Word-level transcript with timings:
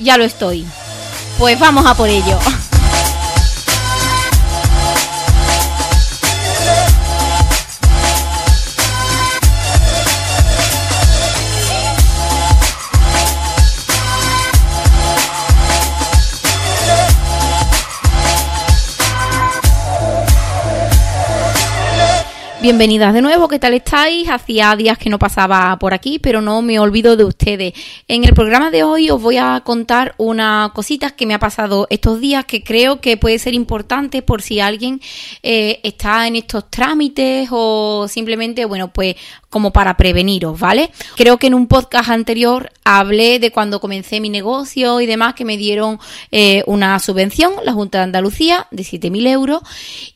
ya 0.00 0.16
lo 0.16 0.24
estoy. 0.24 0.66
Pues 1.38 1.58
vamos 1.58 1.86
a 1.86 1.94
por 1.94 2.08
ello. 2.08 2.38
Bienvenidas 22.62 23.14
de 23.14 23.22
nuevo, 23.22 23.48
¿qué 23.48 23.58
tal 23.58 23.72
estáis? 23.72 24.28
Hacía 24.28 24.76
días 24.76 24.98
que 24.98 25.08
no 25.08 25.18
pasaba 25.18 25.78
por 25.78 25.94
aquí, 25.94 26.18
pero 26.18 26.42
no 26.42 26.60
me 26.60 26.78
olvido 26.78 27.16
de 27.16 27.24
ustedes. 27.24 27.72
En 28.06 28.22
el 28.22 28.34
programa 28.34 28.70
de 28.70 28.82
hoy 28.82 29.08
os 29.08 29.22
voy 29.22 29.38
a 29.38 29.62
contar 29.64 30.14
una 30.18 30.70
cosita 30.74 31.08
que 31.08 31.24
me 31.24 31.32
ha 31.32 31.38
pasado 31.38 31.86
estos 31.88 32.20
días 32.20 32.44
que 32.44 32.62
creo 32.62 33.00
que 33.00 33.16
puede 33.16 33.38
ser 33.38 33.54
importante 33.54 34.20
por 34.20 34.42
si 34.42 34.60
alguien 34.60 35.00
eh, 35.42 35.80
está 35.84 36.26
en 36.26 36.36
estos 36.36 36.68
trámites 36.68 37.48
o 37.50 38.06
simplemente, 38.08 38.66
bueno, 38.66 38.92
pues 38.92 39.16
como 39.48 39.72
para 39.72 39.96
preveniros, 39.96 40.60
¿vale? 40.60 40.90
Creo 41.16 41.38
que 41.38 41.48
en 41.48 41.54
un 41.54 41.66
podcast 41.66 42.10
anterior 42.10 42.70
hablé 42.84 43.40
de 43.40 43.50
cuando 43.50 43.80
comencé 43.80 44.20
mi 44.20 44.28
negocio 44.28 45.00
y 45.00 45.06
demás 45.06 45.34
que 45.34 45.44
me 45.44 45.56
dieron 45.56 45.98
eh, 46.30 46.62
una 46.66 46.98
subvención, 47.00 47.54
la 47.64 47.72
Junta 47.72 47.98
de 47.98 48.04
Andalucía, 48.04 48.68
de 48.70 48.84
7.000 48.84 49.26
euros 49.28 49.62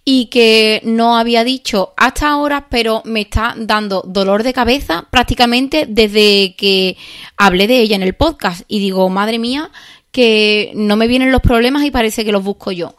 y 0.05 0.27
que 0.27 0.81
no 0.85 1.17
había 1.17 1.43
dicho 1.43 1.95
hasta 1.97 2.34
pero 2.71 3.03
me 3.05 3.23
está 3.23 3.55
dando 3.57 4.03
dolor 4.07 4.43
de 4.43 4.53
cabeza 4.53 5.07
prácticamente 5.11 5.87
desde 5.89 6.55
que 6.57 6.97
hablé 7.37 7.67
de 7.67 7.81
ella 7.81 7.97
en 7.97 8.03
el 8.03 8.15
podcast 8.15 8.63
y 8.69 8.79
digo, 8.79 9.09
madre 9.09 9.39
mía, 9.39 9.71
que 10.13 10.73
no 10.75 10.97
me 10.97 11.09
vienen 11.09 11.33
los 11.33 11.41
problemas 11.41 11.85
y 11.85 11.91
parece 11.91 12.25
que 12.25 12.33
los 12.33 12.45
busco 12.45 12.73
yo. 12.73 12.95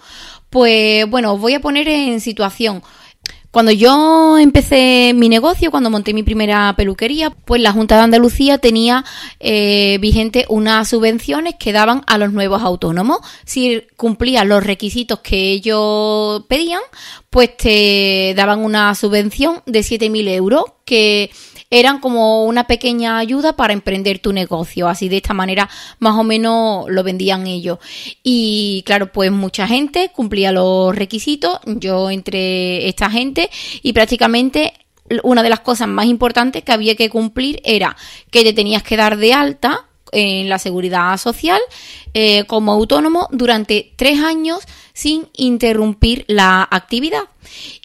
Pues 0.49 1.09
bueno, 1.09 1.33
os 1.33 1.39
voy 1.39 1.53
a 1.53 1.59
poner 1.59 1.87
en 1.87 2.19
situación. 2.21 2.83
Cuando 3.55 3.71
yo 3.71 4.37
empecé 4.37 5.13
mi 5.15 5.29
negocio, 5.29 5.71
cuando 5.71 5.89
monté 5.89 6.13
mi 6.13 6.23
primera 6.23 6.73
peluquería, 6.75 7.29
pues 7.29 7.61
la 7.61 7.71
Junta 7.71 7.95
de 7.95 8.01
Andalucía 8.01 8.57
tenía 8.57 9.05
eh, 9.39 9.97
vigente 10.01 10.45
unas 10.49 10.89
subvenciones 10.89 11.55
que 11.57 11.71
daban 11.71 12.01
a 12.05 12.17
los 12.17 12.33
nuevos 12.33 12.61
autónomos. 12.61 13.19
Si 13.45 13.81
cumplían 13.95 14.49
los 14.49 14.61
requisitos 14.61 15.21
que 15.21 15.53
ellos 15.53 16.43
pedían, 16.49 16.81
pues 17.29 17.55
te 17.55 18.33
daban 18.35 18.59
una 18.59 18.93
subvención 18.93 19.63
de 19.65 19.79
7.000 19.79 20.27
euros 20.31 20.65
que 20.83 21.31
eran 21.69 21.99
como 21.99 22.45
una 22.45 22.65
pequeña 22.67 23.17
ayuda 23.17 23.53
para 23.53 23.73
emprender 23.73 24.19
tu 24.19 24.33
negocio. 24.33 24.87
Así 24.87 25.09
de 25.09 25.17
esta 25.17 25.33
manera 25.33 25.69
más 25.99 26.15
o 26.15 26.23
menos 26.23 26.85
lo 26.89 27.03
vendían 27.03 27.47
ellos. 27.47 27.79
Y 28.23 28.83
claro, 28.85 29.11
pues 29.11 29.31
mucha 29.31 29.67
gente 29.67 30.11
cumplía 30.13 30.51
los 30.51 30.95
requisitos. 30.95 31.59
Yo 31.65 32.09
entre 32.11 32.87
esta 32.87 33.09
gente 33.09 33.49
y 33.81 33.93
prácticamente 33.93 34.73
una 35.23 35.43
de 35.43 35.49
las 35.49 35.59
cosas 35.59 35.87
más 35.87 36.05
importantes 36.07 36.63
que 36.63 36.71
había 36.71 36.95
que 36.95 37.09
cumplir 37.09 37.61
era 37.63 37.95
que 38.31 38.43
te 38.43 38.53
tenías 38.53 38.83
que 38.83 38.97
dar 38.97 39.17
de 39.17 39.33
alta 39.33 39.85
en 40.11 40.49
la 40.49 40.59
seguridad 40.59 41.17
social 41.17 41.59
eh, 42.13 42.45
como 42.45 42.71
autónomo 42.71 43.27
durante 43.31 43.93
tres 43.97 44.19
años 44.19 44.59
sin 44.95 45.27
interrumpir 45.33 46.23
la 46.27 46.67
actividad. 46.71 47.23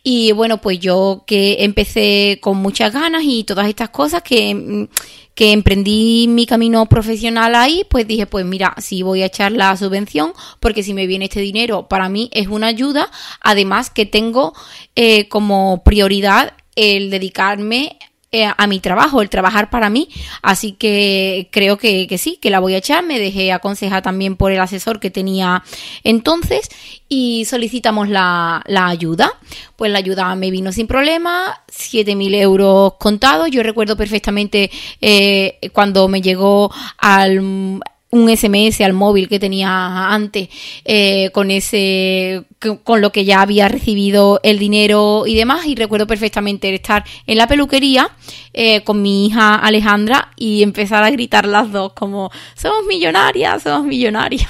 Y 0.04 0.30
bueno, 0.30 0.60
pues 0.60 0.78
yo 0.78 1.24
que 1.26 1.64
empecé 1.64 2.38
con 2.40 2.56
muchas 2.58 2.94
ganas 2.94 3.24
y 3.24 3.42
todas 3.42 3.68
estas 3.68 3.90
cosas 3.90 4.22
que, 4.22 4.88
que 5.34 5.50
emprendí 5.52 6.26
mi 6.28 6.46
camino 6.46 6.86
profesional 6.86 7.56
ahí, 7.56 7.84
pues 7.90 8.06
dije, 8.06 8.26
pues 8.26 8.46
mira, 8.46 8.74
si 8.78 9.02
voy 9.02 9.22
a 9.22 9.26
echar 9.26 9.50
la 9.50 9.76
subvención, 9.76 10.32
porque 10.60 10.84
si 10.84 10.94
me 10.94 11.08
viene 11.08 11.24
este 11.24 11.40
dinero, 11.40 11.88
para 11.88 12.08
mí 12.08 12.30
es 12.32 12.46
una 12.46 12.68
ayuda, 12.68 13.10
además 13.40 13.90
que 13.90 14.06
tengo 14.06 14.54
eh, 14.94 15.28
como 15.28 15.82
prioridad 15.82 16.54
el 16.76 17.10
dedicarme 17.10 17.98
eh, 18.32 18.46
a 18.56 18.66
mi 18.68 18.78
trabajo, 18.78 19.22
el 19.22 19.28
trabajar 19.28 19.70
para 19.70 19.90
mí. 19.90 20.08
Así 20.40 20.70
que 20.70 21.48
creo 21.50 21.78
que, 21.78 22.06
sí, 22.16 22.38
que 22.40 22.50
la 22.50 22.60
voy 22.60 22.74
a 22.74 22.78
echar. 22.78 23.02
Me 23.02 23.18
dejé 23.18 23.50
aconsejar 23.50 24.02
también 24.02 24.36
por 24.36 24.52
el 24.52 24.60
asesor 24.60 25.00
que 25.00 25.10
tenía 25.10 25.64
entonces 26.04 26.68
y 27.08 27.44
solicitamos 27.46 28.08
la, 28.08 28.62
la 28.66 28.86
ayuda. 28.86 29.32
Pues 29.74 29.90
la 29.90 29.98
ayuda 29.98 30.32
me 30.36 30.52
vino 30.52 30.70
sin 30.70 30.86
problema, 30.86 31.60
7.000 31.72 32.36
euros 32.36 32.94
contados. 33.00 33.50
Yo 33.50 33.64
recuerdo 33.64 33.96
perfectamente 33.96 34.70
eh, 35.00 35.58
cuando 35.72 36.06
me 36.06 36.22
llegó 36.22 36.72
al 36.98 37.80
un 38.10 38.28
SMS 38.28 38.80
al 38.80 38.92
móvil 38.92 39.28
que 39.28 39.38
tenía 39.38 40.12
antes 40.12 40.48
eh, 40.84 41.30
con 41.32 41.50
ese 41.50 42.44
con 42.84 43.00
lo 43.00 43.10
que 43.10 43.24
ya 43.24 43.40
había 43.40 43.68
recibido 43.68 44.40
el 44.42 44.58
dinero 44.58 45.24
y 45.26 45.34
demás. 45.34 45.66
Y 45.66 45.74
recuerdo 45.74 46.06
perfectamente 46.06 46.74
estar 46.74 47.04
en 47.26 47.38
la 47.38 47.46
peluquería 47.46 48.10
eh, 48.52 48.82
con 48.82 49.00
mi 49.00 49.26
hija 49.26 49.54
Alejandra 49.54 50.32
y 50.36 50.62
empezar 50.62 51.04
a 51.04 51.10
gritar 51.10 51.46
las 51.46 51.70
dos 51.72 51.92
como 51.92 52.30
somos 52.56 52.84
millonarias 52.86 53.62
somos 53.62 53.86
millonarias 53.86 54.48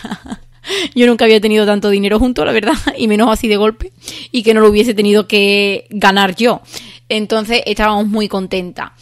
yo 0.95 1.07
nunca 1.07 1.25
había 1.25 1.41
tenido 1.41 1.67
tanto 1.67 1.91
dinero 1.91 2.19
junto 2.19 2.45
la 2.45 2.53
verdad 2.53 2.75
y 2.99 3.09
menos 3.09 3.31
así 3.31 3.49
de 3.49 3.57
golpe 3.57 3.93
y 4.33 4.43
que 4.43 4.55
no 4.55 4.61
lo 4.61 4.69
hubiese 4.69 4.95
tenido 4.95 5.29
que 5.29 5.87
ganar 5.91 6.35
yo. 6.35 6.63
Entonces 7.09 7.63
estábamos 7.67 8.07
muy 8.07 8.29
contentas. 8.29 8.93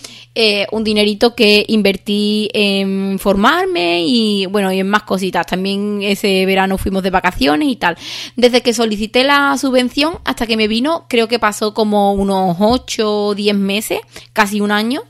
Eh, 0.40 0.68
un 0.70 0.84
dinerito 0.84 1.34
que 1.34 1.64
invertí 1.66 2.48
en 2.54 3.18
formarme 3.18 4.04
y 4.06 4.46
bueno, 4.46 4.70
y 4.70 4.78
en 4.78 4.88
más 4.88 5.02
cositas. 5.02 5.44
También 5.44 5.98
ese 6.00 6.46
verano 6.46 6.78
fuimos 6.78 7.02
de 7.02 7.10
vacaciones 7.10 7.66
y 7.68 7.74
tal. 7.74 7.98
Desde 8.36 8.62
que 8.62 8.72
solicité 8.72 9.24
la 9.24 9.58
subvención 9.58 10.20
hasta 10.24 10.46
que 10.46 10.56
me 10.56 10.68
vino, 10.68 11.06
creo 11.08 11.26
que 11.26 11.40
pasó 11.40 11.74
como 11.74 12.12
unos 12.12 12.56
8 12.60 13.26
o 13.26 13.34
10 13.34 13.56
meses, 13.56 13.98
casi 14.32 14.60
un 14.60 14.70
año. 14.70 15.02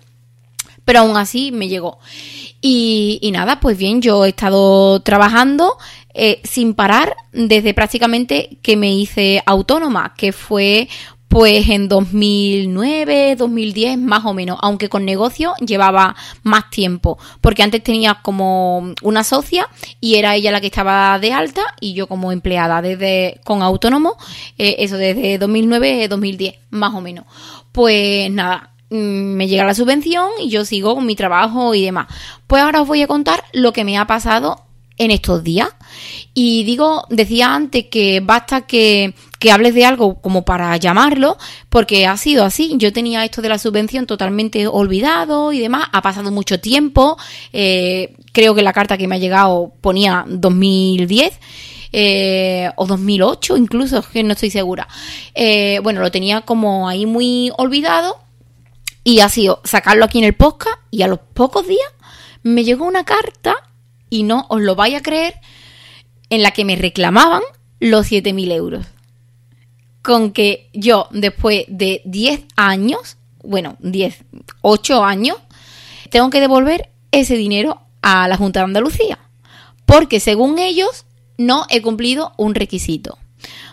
Pero 0.87 1.00
aún 1.00 1.19
así 1.19 1.53
me 1.53 1.69
llegó. 1.69 1.99
Y, 2.62 3.28
nada, 3.31 3.61
pues 3.61 3.77
bien, 3.77 4.00
yo 4.00 4.25
he 4.25 4.31
estado 4.31 5.00
trabajando 5.00 5.77
eh, 6.15 6.41
sin 6.43 6.73
parar 6.73 7.14
desde 7.32 7.75
prácticamente 7.75 8.56
que 8.62 8.79
me 8.79 8.94
hice 8.94 9.43
autónoma, 9.44 10.14
que 10.17 10.32
fue 10.32 10.88
pues 11.29 11.69
en 11.69 11.89
2009, 11.89 13.37
2010 13.37 13.99
más 13.99 14.25
o 14.25 14.33
menos, 14.33 14.59
aunque 14.63 14.89
con 14.89 15.05
negocio 15.05 15.53
llevaba 15.65 16.17
más 16.43 16.71
tiempo, 16.71 17.19
porque 17.41 17.63
antes 17.63 17.83
tenía 17.83 18.21
como 18.23 18.95
una 19.03 19.25
socia 19.25 19.69
y 20.01 20.17
era 20.17 20.35
ella 20.35 20.51
la 20.51 20.61
que 20.61 20.69
estaba 20.69 21.19
de 21.19 21.33
alta 21.33 21.75
y 21.81 21.93
yo 21.93 22.07
como 22.07 22.33
empleada 22.33 22.81
desde 22.81 23.41
con 23.45 23.63
autónomo, 23.63 24.17
eh, 24.57 24.77
eso 24.79 24.97
desde 24.97 25.39
2009, 25.39 26.09
2010 26.09 26.55
más 26.71 26.95
o 26.95 27.03
menos. 27.03 27.27
Pues 27.73 28.31
nada, 28.31 28.73
mm, 28.89 28.97
me 28.97 29.49
llega 29.49 29.65
la 29.65 29.75
subvención 29.75 30.31
y 30.41 30.49
yo 30.49 30.65
sigo 30.65 30.95
con 30.95 31.05
mi 31.05 31.15
trabajo 31.15 31.75
y 31.75 31.85
demás. 31.85 32.07
Pues 32.47 32.63
ahora 32.63 32.81
os 32.81 32.89
voy 32.89 33.03
a 33.03 33.07
contar 33.07 33.45
lo 33.53 33.73
que 33.75 33.85
me 33.85 33.99
ha 33.99 34.07
pasado 34.07 34.65
en 34.99 35.11
estos 35.11 35.45
días. 35.45 35.69
Y 36.35 36.65
digo, 36.65 37.05
decía 37.09 37.55
antes 37.55 37.87
que 37.91 38.21
basta 38.21 38.63
que 38.63 39.15
que 39.38 39.52
hables 39.52 39.75
de 39.75 39.85
algo 39.85 40.20
como 40.20 40.44
para 40.44 40.76
llamarlo, 40.76 41.38
porque 41.69 42.06
ha 42.06 42.17
sido 42.17 42.44
así. 42.44 42.75
Yo 42.76 42.93
tenía 42.93 43.25
esto 43.25 43.43
de 43.43 43.49
la 43.49 43.58
subvención 43.58 44.06
totalmente 44.06 44.67
olvidado 44.67 45.52
y 45.52 45.61
demás. 45.61 45.88
Ha 45.93 46.02
pasado 46.02 46.31
mucho 46.31 46.61
tiempo. 46.61 47.17
Eh, 47.52 48.14
creo 48.32 48.55
que 48.55 48.62
la 48.62 48.73
carta 48.73 48.99
que 48.99 49.06
me 49.06 49.17
ha 49.17 49.19
llegado 49.19 49.73
ponía 49.81 50.25
2010. 50.29 51.38
Eh, 51.90 52.69
o 52.76 52.87
2008 52.87 53.56
incluso, 53.56 54.02
que 54.12 54.23
no 54.23 54.35
estoy 54.35 54.50
segura. 54.50 54.87
Eh, 55.35 55.81
bueno, 55.82 56.02
lo 56.02 56.11
tenía 56.11 56.43
como 56.43 56.87
ahí 56.87 57.06
muy 57.06 57.50
olvidado 57.56 58.19
y 59.05 59.20
ha 59.20 59.31
sido 59.31 59.62
sacarlo 59.64 60.05
aquí 60.05 60.19
en 60.19 60.25
el 60.25 60.34
podcast 60.34 60.76
y 60.91 61.00
a 61.00 61.08
los 61.08 61.19
pocos 61.32 61.67
días 61.67 61.88
me 62.43 62.64
llegó 62.64 62.84
una 62.84 63.05
carta 63.05 63.56
y 64.11 64.23
no 64.23 64.44
os 64.50 64.61
lo 64.61 64.75
vais 64.75 64.96
a 64.96 65.02
creer 65.02 65.37
en 66.29 66.43
la 66.43 66.50
que 66.50 66.67
me 66.67 66.76
reclamaban 66.76 67.41
los 67.81 68.12
7.000 68.12 68.52
euros 68.52 68.87
con 70.08 70.32
que 70.32 70.70
yo, 70.72 71.06
después 71.10 71.66
de 71.69 72.00
10 72.06 72.46
años, 72.56 73.19
bueno, 73.44 73.76
10, 73.81 74.25
8 74.62 75.05
años, 75.05 75.37
tengo 76.08 76.31
que 76.31 76.40
devolver 76.40 76.88
ese 77.12 77.37
dinero 77.37 77.82
a 78.00 78.26
la 78.26 78.38
Junta 78.38 78.60
de 78.60 78.64
Andalucía. 78.64 79.19
Porque 79.84 80.19
según 80.19 80.58
ellos, 80.58 81.05
no 81.37 81.66
he 81.69 81.82
cumplido 81.82 82.32
un 82.38 82.55
requisito. 82.55 83.19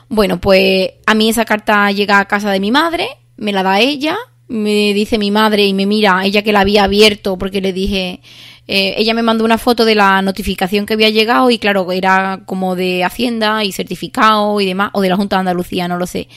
Bueno, 0.10 0.42
pues 0.42 0.90
a 1.06 1.14
mí 1.14 1.30
esa 1.30 1.46
carta 1.46 1.90
llega 1.92 2.20
a 2.20 2.28
casa 2.28 2.52
de 2.52 2.60
mi 2.60 2.70
madre, 2.70 3.08
me 3.38 3.54
la 3.54 3.64
da 3.64 3.80
ella, 3.80 4.18
me 4.48 4.94
dice 4.94 5.18
mi 5.18 5.32
madre 5.32 5.66
y 5.66 5.74
me 5.74 5.86
mira, 5.86 6.24
ella 6.26 6.44
que 6.44 6.52
la 6.52 6.62
había 6.62 6.84
abierto 6.84 7.38
porque 7.38 7.62
le 7.62 7.74
dije, 7.74 8.22
eh, 8.68 8.96
ella 8.98 9.14
me 9.14 9.24
mandó 9.24 9.46
una 9.46 9.58
foto 9.58 9.86
de 9.86 9.96
la 9.96 10.22
notificación 10.22 10.86
que 10.86 10.94
había 10.94 11.10
llegado 11.10 11.50
y 11.52 11.60
claro, 11.60 11.92
era 11.92 12.42
como 12.46 12.76
de 12.76 13.04
Hacienda 13.04 13.64
y 13.64 13.72
certificado 13.72 14.60
y 14.62 14.66
demás, 14.66 14.90
o 14.94 15.02
de 15.02 15.10
la 15.10 15.16
Junta 15.16 15.36
de 15.36 15.42
Andalucía, 15.42 15.88
no 15.88 15.98
lo 15.98 16.08
sé. 16.08 16.28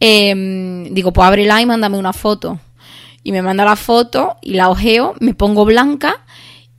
Em, 0.00 0.92
digo, 0.94 1.12
pues 1.12 1.26
ábrela 1.26 1.60
y 1.60 1.66
mándame 1.66 1.98
una 1.98 2.12
foto. 2.12 2.60
Y 3.22 3.32
me 3.32 3.42
manda 3.42 3.64
la 3.64 3.76
foto 3.76 4.36
y 4.42 4.54
la 4.54 4.68
ojeo, 4.68 5.14
me 5.20 5.34
pongo 5.34 5.64
blanca 5.64 6.24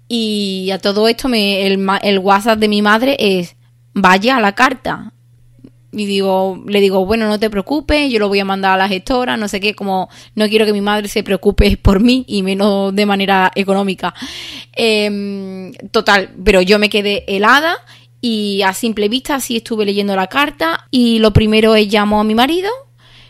y 0.08 0.70
a 0.72 0.80
todo 0.80 1.08
esto 1.08 1.28
me, 1.28 1.66
el, 1.66 1.86
el 2.04 2.20
WhatsApp 2.20 2.60
de 2.60 2.68
mi 2.68 2.82
madre 2.82 3.18
es, 3.20 3.56
vaya 3.94 4.38
a 4.38 4.42
la 4.42 4.54
carta, 4.54 5.14
y 5.96 6.06
digo, 6.06 6.62
le 6.68 6.82
digo, 6.82 7.06
bueno, 7.06 7.28
no 7.28 7.40
te 7.40 7.50
preocupes, 7.50 8.12
yo 8.12 8.20
lo 8.20 8.28
voy 8.28 8.40
a 8.40 8.46
mandar 8.46 8.74
a 8.74 8.78
la 8.78 8.88
gestora, 8.88 9.38
no 9.38 9.48
sé 9.48 9.60
qué, 9.60 9.74
como 9.74 10.10
no 10.36 10.48
quiero 10.48 10.66
que 10.66 10.74
mi 10.74 10.82
madre 10.82 11.08
se 11.08 11.24
preocupe 11.24 11.78
por 11.82 12.00
mí 12.02 12.26
y 12.28 12.44
menos 12.44 12.94
de 12.94 13.06
manera 13.06 13.52
económica. 13.56 14.14
Em, 14.74 15.72
total, 15.92 16.32
pero 16.44 16.62
yo 16.62 16.80
me 16.80 16.90
quedé 16.90 17.24
helada 17.28 17.78
y 18.22 18.62
a 18.64 18.74
simple 18.74 19.08
vista 19.08 19.36
así 19.36 19.58
estuve 19.58 19.86
leyendo 19.86 20.16
la 20.16 20.28
carta 20.28 20.88
y 20.92 21.20
lo 21.20 21.32
primero 21.32 21.76
es 21.76 21.92
llamo 21.92 22.20
a 22.20 22.24
mi 22.24 22.36
marido, 22.36 22.70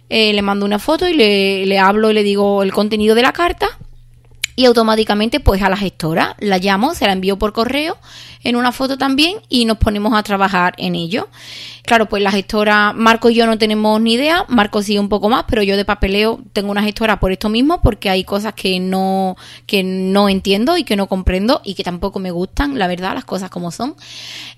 eh, 0.09 0.33
le 0.33 0.41
mando 0.41 0.65
una 0.65 0.79
foto 0.79 1.07
y 1.07 1.13
le, 1.13 1.65
le 1.65 1.79
hablo 1.79 2.11
y 2.11 2.13
le 2.13 2.23
digo 2.23 2.63
el 2.63 2.71
contenido 2.71 3.15
de 3.15 3.21
la 3.23 3.33
carta 3.33 3.77
y 4.56 4.66
automáticamente 4.66 5.40
pues 5.40 5.62
a 5.62 5.69
la 5.69 5.78
gestora 5.78 6.36
la 6.40 6.57
llamo, 6.57 6.96
se 6.96 7.06
la 7.06 7.13
envío 7.13 7.38
por 7.38 7.54
correo 7.54 7.98
en 8.44 8.56
una 8.56 8.72
foto 8.72 8.98
también 8.98 9.38
y 9.50 9.66
nos 9.66 9.78
ponemos 9.78 10.13
a 10.13 10.24
trabajar 10.24 10.75
en 10.78 10.96
ello. 10.96 11.28
Claro, 11.84 12.07
pues 12.07 12.24
la 12.24 12.31
gestora, 12.31 12.94
Marco 12.94 13.30
y 13.30 13.36
yo 13.36 13.46
no 13.46 13.57
tenemos 13.57 14.00
ni 14.02 14.13
idea, 14.13 14.46
Marco 14.48 14.81
sí 14.81 14.98
un 14.98 15.10
poco 15.10 15.30
más, 15.30 15.46
pero 15.48 15.62
yo 15.62 15.78
de 15.78 15.86
papeleo 15.86 16.40
tengo 16.54 16.72
una 16.72 16.84
gestora 16.84 17.19
por 17.19 17.31
esto 17.31 17.50
mismo 17.50 17.81
porque 17.81 18.10
hay 18.10 18.24
cosas 18.24 18.54
que 18.54 18.80
no 18.80 19.36
que 19.66 19.84
no 19.84 20.30
entiendo 20.30 20.78
y 20.78 20.84
que 20.84 20.96
no 20.96 21.07
comprendo 21.07 21.62
y 21.63 21.74
que 21.74 21.84
tampoco 21.84 22.19
me 22.19 22.31
gustan, 22.31 22.78
la 22.80 22.88
verdad, 22.88 23.13
las 23.13 23.25
cosas 23.25 23.50
como 23.50 23.72
son. 23.72 23.96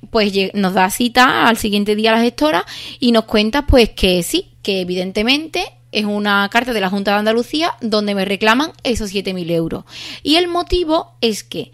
Pues 0.10 0.34
nos 0.54 0.74
da 0.74 0.90
cita 0.90 1.48
al 1.48 1.58
siguiente 1.58 1.96
día 1.96 2.12
la 2.12 2.22
gestora 2.22 2.66
y 3.00 3.12
nos 3.12 3.26
cuenta 3.26 3.66
pues 3.66 3.90
que 3.90 4.22
sí, 4.24 4.52
que 4.62 4.82
evidentemente 4.82 5.77
es 5.92 6.06
una 6.06 6.48
carta 6.50 6.74
de 6.74 6.82
la 6.82 6.90
Junta 6.90 7.12
de 7.12 7.20
Andalucía 7.20 7.76
donde 7.82 8.16
me 8.16 8.26
reclaman 8.26 8.72
esos 8.84 9.14
7.000 9.14 9.52
euros. 9.52 9.84
Y 10.24 10.36
el 10.36 10.48
motivo 10.48 11.16
es 11.22 11.44
que 11.44 11.72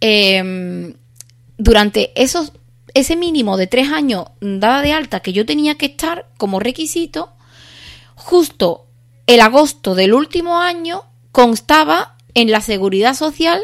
em, 0.00 0.94
durante 1.56 2.12
esos, 2.20 2.52
ese 2.94 3.16
mínimo 3.16 3.56
de 3.56 3.66
tres 3.66 3.88
años 3.90 4.26
dada 4.40 4.82
de 4.82 4.92
alta 4.92 5.20
que 5.20 5.32
yo 5.32 5.44
tenía 5.44 5.76
que 5.76 5.86
estar 5.86 6.28
como 6.36 6.60
requisito, 6.60 7.32
justo 8.14 8.86
el 9.26 9.40
agosto 9.40 9.94
del 9.94 10.14
último 10.14 10.60
año 10.60 11.04
constaba 11.32 12.16
en 12.34 12.50
la 12.50 12.60
seguridad 12.60 13.14
social 13.14 13.60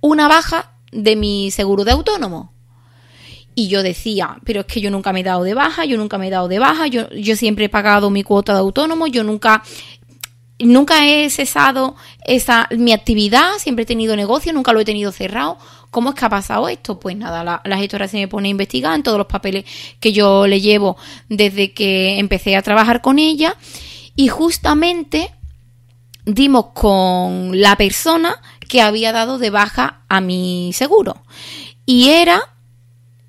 una 0.00 0.28
baja 0.28 0.72
de 0.92 1.16
mi 1.16 1.50
seguro 1.50 1.84
de 1.84 1.92
autónomo. 1.92 2.52
Y 3.60 3.68
yo 3.68 3.82
decía, 3.82 4.38
pero 4.46 4.60
es 4.60 4.66
que 4.66 4.80
yo 4.80 4.90
nunca 4.90 5.12
me 5.12 5.20
he 5.20 5.22
dado 5.22 5.42
de 5.42 5.52
baja, 5.52 5.84
yo 5.84 5.98
nunca 5.98 6.16
me 6.16 6.28
he 6.28 6.30
dado 6.30 6.48
de 6.48 6.58
baja, 6.58 6.86
yo, 6.86 7.10
yo 7.10 7.36
siempre 7.36 7.66
he 7.66 7.68
pagado 7.68 8.08
mi 8.08 8.22
cuota 8.22 8.54
de 8.54 8.60
autónomo, 8.60 9.06
yo 9.06 9.22
nunca, 9.22 9.62
nunca 10.58 11.06
he 11.06 11.28
cesado 11.28 11.94
esa, 12.24 12.68
mi 12.70 12.94
actividad, 12.94 13.50
siempre 13.58 13.82
he 13.82 13.86
tenido 13.86 14.16
negocio, 14.16 14.54
nunca 14.54 14.72
lo 14.72 14.80
he 14.80 14.86
tenido 14.86 15.12
cerrado. 15.12 15.58
¿Cómo 15.90 16.08
es 16.08 16.14
que 16.14 16.24
ha 16.24 16.30
pasado 16.30 16.70
esto? 16.70 16.98
Pues 16.98 17.18
nada, 17.18 17.44
la, 17.44 17.60
la, 17.66 17.76
gestora 17.76 18.08
se 18.08 18.16
me 18.16 18.28
pone 18.28 18.48
a 18.48 18.50
investigar 18.50 18.94
en 18.94 19.02
todos 19.02 19.18
los 19.18 19.26
papeles 19.26 19.66
que 20.00 20.14
yo 20.14 20.46
le 20.46 20.62
llevo 20.62 20.96
desde 21.28 21.74
que 21.74 22.18
empecé 22.18 22.56
a 22.56 22.62
trabajar 22.62 23.02
con 23.02 23.18
ella 23.18 23.58
y 24.16 24.28
justamente 24.28 25.34
dimos 26.24 26.68
con 26.72 27.60
la 27.60 27.76
persona 27.76 28.40
que 28.70 28.80
había 28.80 29.12
dado 29.12 29.36
de 29.36 29.50
baja 29.50 30.00
a 30.08 30.22
mi 30.22 30.70
seguro. 30.72 31.22
Y 31.84 32.08
era 32.08 32.49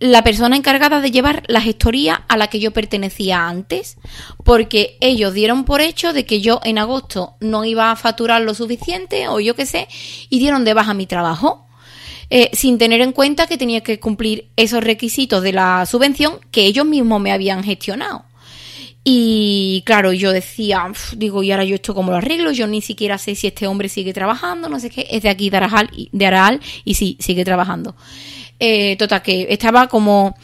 la 0.01 0.23
persona 0.23 0.57
encargada 0.57 0.99
de 0.99 1.11
llevar 1.11 1.43
la 1.45 1.61
gestoría 1.61 2.23
a 2.27 2.35
la 2.35 2.47
que 2.47 2.59
yo 2.59 2.71
pertenecía 2.71 3.47
antes, 3.47 3.97
porque 4.43 4.97
ellos 4.99 5.35
dieron 5.35 5.63
por 5.63 5.79
hecho 5.79 6.11
de 6.11 6.25
que 6.25 6.41
yo 6.41 6.59
en 6.63 6.79
agosto 6.79 7.35
no 7.39 7.65
iba 7.65 7.91
a 7.91 7.95
facturar 7.95 8.41
lo 8.41 8.55
suficiente 8.55 9.27
o 9.27 9.39
yo 9.39 9.55
qué 9.55 9.67
sé, 9.67 9.87
y 10.27 10.39
dieron 10.39 10.65
de 10.65 10.73
baja 10.73 10.95
mi 10.95 11.05
trabajo. 11.05 11.67
Eh, 12.31 12.49
sin 12.53 12.77
tener 12.77 13.01
en 13.01 13.11
cuenta 13.11 13.45
que 13.45 13.57
tenía 13.57 13.81
que 13.81 13.99
cumplir 13.99 14.47
esos 14.55 14.81
requisitos 14.81 15.43
de 15.43 15.51
la 15.51 15.85
subvención 15.85 16.39
que 16.49 16.65
ellos 16.65 16.85
mismos 16.85 17.21
me 17.21 17.33
habían 17.33 17.61
gestionado. 17.61 18.23
Y 19.03 19.83
claro, 19.85 20.13
yo 20.13 20.31
decía, 20.31 20.91
digo, 21.15 21.43
¿y 21.43 21.51
ahora 21.51 21.65
yo 21.65 21.75
esto 21.75 21.93
cómo 21.93 22.11
lo 22.11 22.17
arreglo? 22.17 22.51
Yo 22.51 22.67
ni 22.67 22.81
siquiera 22.81 23.17
sé 23.17 23.35
si 23.35 23.47
este 23.47 23.67
hombre 23.67 23.89
sigue 23.89 24.13
trabajando, 24.13 24.69
no 24.69 24.79
sé 24.79 24.89
qué, 24.89 25.07
es 25.11 25.23
de 25.23 25.29
aquí 25.29 25.49
de 25.49 25.57
Araal, 25.57 25.89
de 26.11 26.25
Araal 26.25 26.59
y 26.85 26.93
sí, 26.93 27.17
sigue 27.19 27.43
trabajando. 27.43 27.95
Eh, 28.63 28.95
total, 28.97 29.23
que 29.23 29.47
estaba 29.49 29.87
como. 29.87 30.35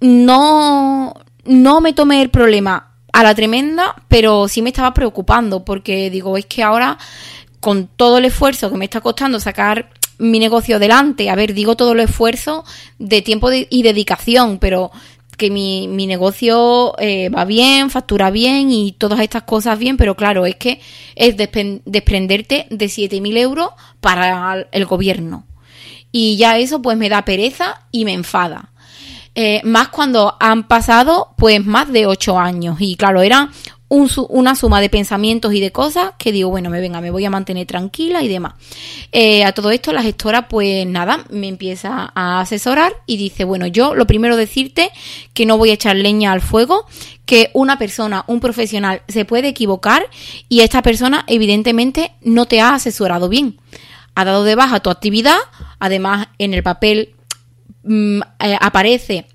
No. 0.00 1.14
No 1.46 1.80
me 1.80 1.92
tomé 1.92 2.22
el 2.22 2.30
problema 2.30 2.92
a 3.12 3.22
la 3.22 3.34
tremenda, 3.34 3.94
pero 4.08 4.48
sí 4.48 4.62
me 4.62 4.70
estaba 4.70 4.94
preocupando, 4.94 5.64
porque 5.64 6.10
digo, 6.10 6.36
es 6.36 6.46
que 6.46 6.62
ahora, 6.62 6.98
con 7.60 7.86
todo 7.86 8.18
el 8.18 8.24
esfuerzo 8.24 8.70
que 8.70 8.78
me 8.78 8.86
está 8.86 9.00
costando 9.00 9.38
sacar 9.40 9.90
mi 10.18 10.38
negocio 10.38 10.76
adelante, 10.76 11.28
a 11.28 11.34
ver, 11.34 11.54
digo 11.54 11.76
todo 11.76 11.92
el 11.92 12.00
esfuerzo 12.00 12.64
de 12.98 13.20
tiempo 13.20 13.50
y 13.52 13.82
dedicación, 13.82 14.58
pero 14.58 14.90
que 15.36 15.50
mi, 15.50 15.88
mi 15.88 16.06
negocio 16.06 16.94
eh, 16.98 17.28
va 17.28 17.44
bien, 17.44 17.90
factura 17.90 18.30
bien 18.30 18.70
y 18.70 18.92
todas 18.92 19.20
estas 19.20 19.42
cosas 19.42 19.78
bien, 19.78 19.96
pero 19.96 20.14
claro, 20.16 20.46
es 20.46 20.56
que 20.56 20.80
es 21.14 21.36
desprenderte 21.36 22.66
de 22.70 22.86
7.000 22.86 23.38
euros 23.38 23.70
para 24.00 24.66
el 24.72 24.84
gobierno. 24.86 25.44
Y 26.16 26.36
ya 26.36 26.58
eso 26.58 26.80
pues 26.80 26.96
me 26.96 27.08
da 27.08 27.24
pereza 27.24 27.82
y 27.90 28.04
me 28.04 28.12
enfada. 28.12 28.70
Eh, 29.34 29.60
más 29.64 29.88
cuando 29.88 30.36
han 30.38 30.68
pasado 30.68 31.34
pues 31.36 31.66
más 31.66 31.92
de 31.92 32.06
ocho 32.06 32.38
años. 32.38 32.76
Y 32.78 32.94
claro, 32.94 33.20
era 33.20 33.50
una 33.88 34.54
suma 34.54 34.80
de 34.80 34.88
pensamientos 34.88 35.52
y 35.54 35.60
de 35.60 35.72
cosas 35.72 36.12
que 36.16 36.30
digo, 36.30 36.50
bueno, 36.50 36.70
me 36.70 36.80
venga, 36.80 37.00
me 37.00 37.10
voy 37.10 37.24
a 37.24 37.30
mantener 37.30 37.66
tranquila 37.66 38.22
y 38.22 38.28
demás. 38.28 38.54
Eh, 39.10 39.44
a 39.44 39.50
todo 39.50 39.72
esto 39.72 39.92
la 39.92 40.04
gestora 40.04 40.46
pues 40.46 40.86
nada, 40.86 41.24
me 41.30 41.48
empieza 41.48 42.12
a 42.14 42.40
asesorar 42.40 42.92
y 43.06 43.16
dice, 43.16 43.42
bueno, 43.42 43.66
yo 43.66 43.96
lo 43.96 44.06
primero 44.06 44.36
decirte 44.36 44.92
que 45.32 45.46
no 45.46 45.58
voy 45.58 45.70
a 45.70 45.74
echar 45.74 45.96
leña 45.96 46.30
al 46.30 46.42
fuego, 46.42 46.86
que 47.26 47.50
una 47.54 47.76
persona, 47.76 48.22
un 48.28 48.38
profesional 48.38 49.02
se 49.08 49.24
puede 49.24 49.48
equivocar 49.48 50.06
y 50.48 50.60
esta 50.60 50.80
persona 50.80 51.24
evidentemente 51.26 52.12
no 52.22 52.46
te 52.46 52.60
ha 52.60 52.74
asesorado 52.74 53.28
bien 53.28 53.58
ha 54.14 54.24
dado 54.24 54.44
de 54.44 54.54
baja 54.54 54.80
tu 54.80 54.90
actividad, 54.90 55.38
además 55.78 56.28
en 56.38 56.54
el 56.54 56.62
papel 56.62 57.14
mm, 57.82 58.20
eh, 58.40 58.58
aparece 58.60 59.26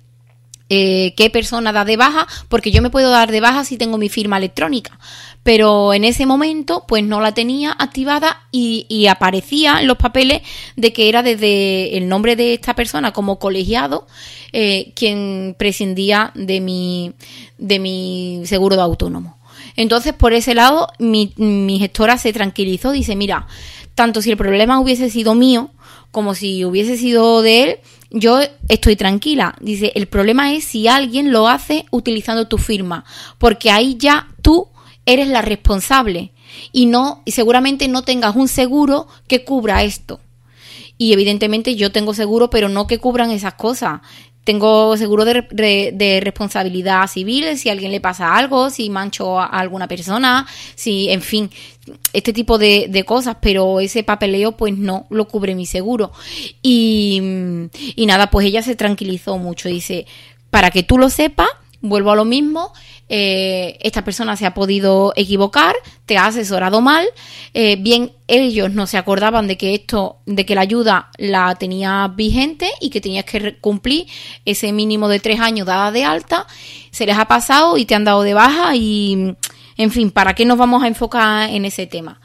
eh, 0.72 1.14
qué 1.16 1.30
persona 1.30 1.72
da 1.72 1.84
de 1.84 1.96
baja, 1.96 2.28
porque 2.48 2.70
yo 2.70 2.80
me 2.80 2.90
puedo 2.90 3.10
dar 3.10 3.32
de 3.32 3.40
baja 3.40 3.64
si 3.64 3.76
tengo 3.76 3.98
mi 3.98 4.08
firma 4.08 4.38
electrónica, 4.38 5.00
pero 5.42 5.92
en 5.92 6.04
ese 6.04 6.26
momento 6.26 6.84
pues 6.86 7.02
no 7.02 7.20
la 7.20 7.34
tenía 7.34 7.72
activada 7.76 8.46
y, 8.52 9.08
aparecía 9.08 9.80
en 9.80 9.88
los 9.88 9.96
papeles 9.96 10.42
de 10.76 10.92
que 10.92 11.08
era 11.08 11.24
desde 11.24 11.96
el 11.96 12.08
nombre 12.08 12.36
de 12.36 12.54
esta 12.54 12.76
persona 12.76 13.12
como 13.12 13.40
colegiado 13.40 14.06
eh, 14.52 14.92
quien 14.94 15.56
prescindía 15.58 16.30
de 16.36 16.60
mi, 16.60 17.14
de 17.58 17.80
mi 17.80 18.42
seguro 18.44 18.76
de 18.76 18.82
autónomo. 18.82 19.40
Entonces, 19.74 20.12
por 20.12 20.32
ese 20.32 20.54
lado, 20.54 20.88
mi, 21.00 21.32
mi 21.36 21.80
gestora 21.80 22.16
se 22.16 22.32
tranquilizó, 22.32 22.92
dice, 22.92 23.16
mira, 23.16 23.48
tanto 24.00 24.22
si 24.22 24.30
el 24.30 24.38
problema 24.38 24.80
hubiese 24.80 25.10
sido 25.10 25.34
mío 25.34 25.72
como 26.10 26.34
si 26.34 26.64
hubiese 26.64 26.96
sido 26.96 27.42
de 27.42 27.62
él, 27.64 27.76
yo 28.08 28.40
estoy 28.70 28.96
tranquila. 28.96 29.54
Dice, 29.60 29.92
el 29.94 30.06
problema 30.06 30.54
es 30.54 30.64
si 30.64 30.88
alguien 30.88 31.32
lo 31.32 31.48
hace 31.48 31.84
utilizando 31.90 32.48
tu 32.48 32.56
firma, 32.56 33.04
porque 33.36 33.70
ahí 33.70 33.98
ya 33.98 34.28
tú 34.40 34.68
eres 35.04 35.28
la 35.28 35.42
responsable 35.42 36.32
y 36.72 36.86
no 36.86 37.20
y 37.26 37.32
seguramente 37.32 37.88
no 37.88 38.00
tengas 38.00 38.36
un 38.36 38.48
seguro 38.48 39.06
que 39.28 39.44
cubra 39.44 39.82
esto. 39.82 40.18
Y 40.96 41.12
evidentemente 41.12 41.76
yo 41.76 41.92
tengo 41.92 42.14
seguro, 42.14 42.48
pero 42.48 42.70
no 42.70 42.86
que 42.86 42.96
cubran 42.96 43.30
esas 43.30 43.52
cosas. 43.52 44.00
Tengo 44.44 44.96
seguro 44.96 45.24
de, 45.24 46.20
responsabilidad 46.22 47.06
civil 47.08 47.58
si 47.58 47.68
a 47.68 47.72
alguien 47.72 47.92
le 47.92 48.00
pasa 48.00 48.36
algo, 48.36 48.70
si 48.70 48.88
mancho 48.88 49.38
a 49.38 49.46
alguna 49.46 49.86
persona, 49.86 50.46
si, 50.74 51.10
en 51.10 51.20
fin, 51.20 51.50
este 52.12 52.32
tipo 52.32 52.56
de, 52.56 52.86
de, 52.88 53.04
cosas, 53.04 53.36
pero 53.40 53.80
ese 53.80 54.02
papeleo 54.02 54.52
pues 54.52 54.76
no 54.76 55.06
lo 55.10 55.28
cubre 55.28 55.54
mi 55.54 55.66
seguro. 55.66 56.12
Y, 56.62 57.20
y 57.96 58.06
nada, 58.06 58.30
pues 58.30 58.46
ella 58.46 58.62
se 58.62 58.76
tranquilizó 58.76 59.36
mucho, 59.36 59.68
dice, 59.68 60.06
para 60.50 60.70
que 60.70 60.82
tú 60.82 60.96
lo 60.98 61.10
sepas, 61.10 61.48
vuelvo 61.80 62.10
a 62.10 62.16
lo 62.16 62.24
mismo, 62.24 62.72
eh, 63.08 63.78
esta 63.80 64.04
persona 64.04 64.36
se 64.36 64.46
ha 64.46 64.54
podido 64.54 65.12
equivocar, 65.16 65.74
te 66.06 66.16
ha 66.16 66.26
asesorado 66.26 66.80
mal, 66.80 67.06
eh, 67.54 67.76
bien 67.76 68.12
ellos 68.28 68.70
no 68.70 68.86
se 68.86 68.98
acordaban 68.98 69.46
de 69.46 69.56
que 69.56 69.74
esto, 69.74 70.18
de 70.26 70.46
que 70.46 70.54
la 70.54 70.60
ayuda 70.60 71.10
la 71.16 71.54
tenía 71.56 72.06
vigente 72.14 72.68
y 72.80 72.90
que 72.90 73.00
tenías 73.00 73.24
que 73.24 73.58
cumplir 73.58 74.06
ese 74.44 74.72
mínimo 74.72 75.08
de 75.08 75.20
tres 75.20 75.40
años 75.40 75.66
dada 75.66 75.90
de 75.90 76.04
alta, 76.04 76.46
se 76.90 77.06
les 77.06 77.16
ha 77.16 77.26
pasado 77.26 77.78
y 77.78 77.84
te 77.84 77.94
han 77.94 78.04
dado 78.04 78.22
de 78.22 78.34
baja 78.34 78.76
y, 78.76 79.34
en 79.76 79.90
fin, 79.90 80.10
¿para 80.10 80.34
qué 80.34 80.44
nos 80.44 80.58
vamos 80.58 80.82
a 80.82 80.88
enfocar 80.88 81.50
en 81.50 81.64
ese 81.64 81.86
tema? 81.86 82.20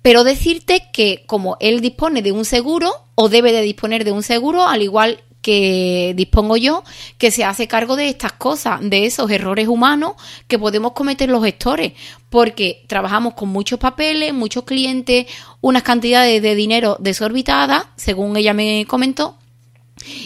Pero 0.00 0.24
decirte 0.24 0.84
que 0.92 1.24
como 1.26 1.56
él 1.60 1.80
dispone 1.80 2.22
de 2.22 2.32
un 2.32 2.44
seguro 2.44 2.92
o 3.14 3.28
debe 3.28 3.52
de 3.52 3.62
disponer 3.62 4.04
de 4.04 4.12
un 4.12 4.22
seguro, 4.22 4.64
al 4.64 4.82
igual 4.82 5.20
que 5.42 6.12
dispongo 6.16 6.56
yo, 6.56 6.82
que 7.16 7.30
se 7.30 7.44
hace 7.44 7.68
cargo 7.68 7.96
de 7.96 8.08
estas 8.08 8.32
cosas, 8.32 8.80
de 8.82 9.06
esos 9.06 9.30
errores 9.30 9.68
humanos 9.68 10.12
que 10.46 10.58
podemos 10.58 10.92
cometer 10.92 11.28
los 11.28 11.44
gestores, 11.44 11.92
porque 12.30 12.84
trabajamos 12.86 13.34
con 13.34 13.48
muchos 13.48 13.78
papeles, 13.78 14.34
muchos 14.34 14.64
clientes, 14.64 15.26
unas 15.60 15.82
cantidades 15.82 16.42
de 16.42 16.54
dinero 16.54 16.96
desorbitadas, 17.00 17.84
según 17.96 18.36
ella 18.36 18.54
me 18.54 18.84
comentó, 18.86 19.38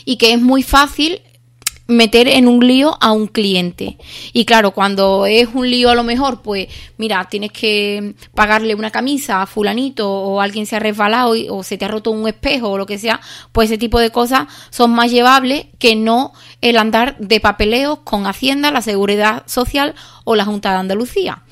y 0.05 0.17
que 0.17 0.33
es 0.33 0.41
muy 0.41 0.63
fácil 0.63 1.23
meter 1.87 2.29
en 2.29 2.49
un 2.49 2.67
lío 2.67 2.97
a 3.01 3.13
un 3.13 3.27
cliente. 3.27 3.99
Y 4.33 4.45
claro, 4.45 4.73
cuando 4.73 5.27
es 5.27 5.49
un 5.53 5.71
lío 5.71 5.91
a 5.91 5.95
lo 5.95 6.05
mejor, 6.05 6.43
pues 6.43 6.69
mira, 6.97 7.27
tienes 7.29 7.53
que 7.53 8.15
pagarle 8.35 8.75
una 8.75 8.91
camisa 8.91 9.43
a 9.43 9.47
fulanito 9.47 10.11
o 10.11 10.41
alguien 10.41 10.67
se 10.67 10.77
ha 10.77 10.81
resbalado 10.81 11.35
o 11.51 11.63
se 11.63 11.79
te 11.79 11.85
ha 11.85 11.89
roto 11.89 12.11
un 12.11 12.29
espejo 12.29 12.71
o 12.71 12.79
lo 12.79 12.87
que 12.87 12.99
sea, 12.99 13.21
pues 13.53 13.71
ese 13.71 13.79
tipo 13.79 13.99
de 13.99 14.11
cosas 14.11 14.47
son 14.71 14.93
más 14.93 15.11
llevables 15.11 15.67
que 15.79 15.97
no 15.97 16.33
el 16.61 16.77
andar 16.77 17.17
de 17.19 17.41
papeleos 17.41 18.01
con 18.05 18.27
Hacienda, 18.27 18.71
la 18.71 18.83
Seguridad 18.83 19.43
Social 19.47 19.95
o 20.25 20.35
la 20.37 20.45
Junta 20.45 20.73
de 20.73 20.79
Andalucía. 20.79 21.43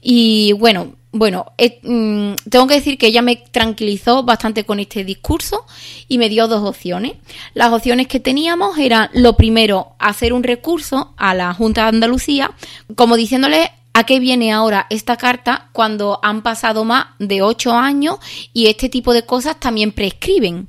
Y 0.00 0.52
bueno, 0.52 0.92
bueno, 1.16 1.52
eh, 1.58 1.78
mm, 1.84 2.34
tengo 2.50 2.66
que 2.66 2.74
decir 2.74 2.98
que 2.98 3.06
ella 3.06 3.22
me 3.22 3.36
tranquilizó 3.36 4.24
bastante 4.24 4.64
con 4.64 4.80
este 4.80 5.04
discurso 5.04 5.64
y 6.08 6.18
me 6.18 6.28
dio 6.28 6.48
dos 6.48 6.68
opciones. 6.68 7.12
Las 7.54 7.72
opciones 7.72 8.08
que 8.08 8.18
teníamos 8.18 8.76
eran, 8.78 9.10
lo 9.14 9.36
primero, 9.36 9.94
hacer 10.00 10.32
un 10.32 10.42
recurso 10.42 11.14
a 11.16 11.32
la 11.34 11.54
Junta 11.54 11.82
de 11.82 11.88
Andalucía, 11.90 12.50
como 12.96 13.14
diciéndole 13.14 13.70
a 13.92 14.04
qué 14.04 14.18
viene 14.18 14.52
ahora 14.52 14.88
esta 14.90 15.16
carta 15.16 15.68
cuando 15.70 16.18
han 16.20 16.42
pasado 16.42 16.84
más 16.84 17.06
de 17.20 17.42
ocho 17.42 17.74
años 17.74 18.18
y 18.52 18.66
este 18.66 18.88
tipo 18.88 19.12
de 19.12 19.24
cosas 19.24 19.60
también 19.60 19.92
prescriben. 19.92 20.68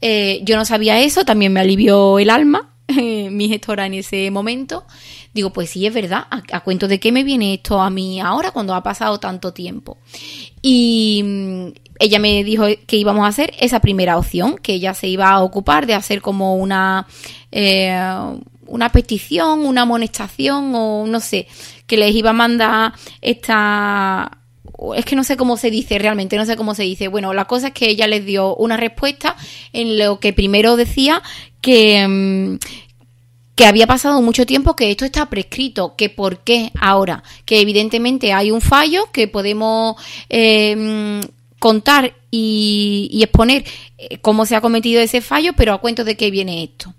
Eh, 0.00 0.40
yo 0.42 0.56
no 0.56 0.64
sabía 0.64 1.00
eso, 1.00 1.26
también 1.26 1.52
me 1.52 1.60
alivió 1.60 2.18
el 2.18 2.30
alma, 2.30 2.70
mi 3.30 3.48
gestora 3.48 3.86
en 3.86 3.94
ese 3.94 4.30
momento. 4.30 4.84
Digo, 5.34 5.52
pues 5.52 5.70
sí, 5.70 5.86
es 5.86 5.94
verdad. 5.94 6.26
¿A, 6.30 6.60
cuento 6.60 6.88
de 6.88 7.00
qué 7.00 7.12
me 7.12 7.24
viene 7.24 7.54
esto 7.54 7.80
a 7.80 7.90
mí 7.90 8.20
ahora 8.20 8.50
cuando 8.50 8.74
ha 8.74 8.82
pasado 8.82 9.18
tanto 9.18 9.52
tiempo? 9.52 9.98
Y 10.62 11.22
mm, 11.24 11.66
ella 11.98 12.18
me 12.18 12.44
dijo 12.44 12.66
que 12.86 12.96
íbamos 12.96 13.24
a 13.24 13.28
hacer 13.28 13.52
esa 13.58 13.80
primera 13.80 14.18
opción, 14.18 14.56
que 14.56 14.74
ella 14.74 14.94
se 14.94 15.08
iba 15.08 15.30
a 15.30 15.42
ocupar 15.42 15.86
de 15.86 15.94
hacer 15.94 16.22
como 16.22 16.56
una, 16.56 17.06
eh, 17.52 17.98
una 18.66 18.90
petición, 18.90 19.66
una 19.66 19.82
amonestación 19.82 20.72
o 20.74 21.06
no 21.06 21.20
sé, 21.20 21.48
que 21.86 21.96
les 21.96 22.14
iba 22.14 22.30
a 22.30 22.34
mandar 22.34 22.92
esta 23.20 24.38
es 24.94 25.04
que 25.04 25.16
no 25.16 25.24
sé 25.24 25.36
cómo 25.36 25.56
se 25.56 25.70
dice 25.70 25.98
realmente, 25.98 26.36
no 26.36 26.44
sé 26.44 26.56
cómo 26.56 26.74
se 26.74 26.82
dice. 26.82 27.08
Bueno, 27.08 27.32
la 27.32 27.46
cosa 27.46 27.68
es 27.68 27.72
que 27.72 27.88
ella 27.88 28.06
les 28.06 28.24
dio 28.26 28.54
una 28.56 28.76
respuesta 28.76 29.36
en 29.72 29.98
lo 29.98 30.20
que 30.20 30.32
primero 30.32 30.76
decía 30.76 31.22
que, 31.66 32.06
mm, 32.06 32.58
que 33.56 33.66
había 33.66 33.88
pasado 33.88 34.22
mucho 34.22 34.46
tiempo 34.46 34.76
que 34.76 34.92
esto 34.92 35.04
está 35.04 35.28
prescrito, 35.28 35.96
que 35.96 36.08
por 36.08 36.44
qué 36.44 36.70
ahora, 36.80 37.24
que 37.44 37.60
evidentemente 37.60 38.32
hay 38.32 38.52
un 38.52 38.60
fallo 38.60 39.10
que 39.10 39.26
podemos 39.26 39.96
em, 40.28 41.20
contar 41.58 42.14
y, 42.30 43.18
exponer 43.20 43.64
eh, 43.98 44.18
cómo 44.18 44.46
se 44.46 44.54
ha 44.54 44.60
cometido 44.60 45.00
ese 45.00 45.20
fallo, 45.20 45.54
pero 45.56 45.72
a 45.72 45.80
cuento 45.80 46.04
de 46.04 46.16
qué 46.16 46.30
viene 46.30 46.62
esto. 46.62 46.94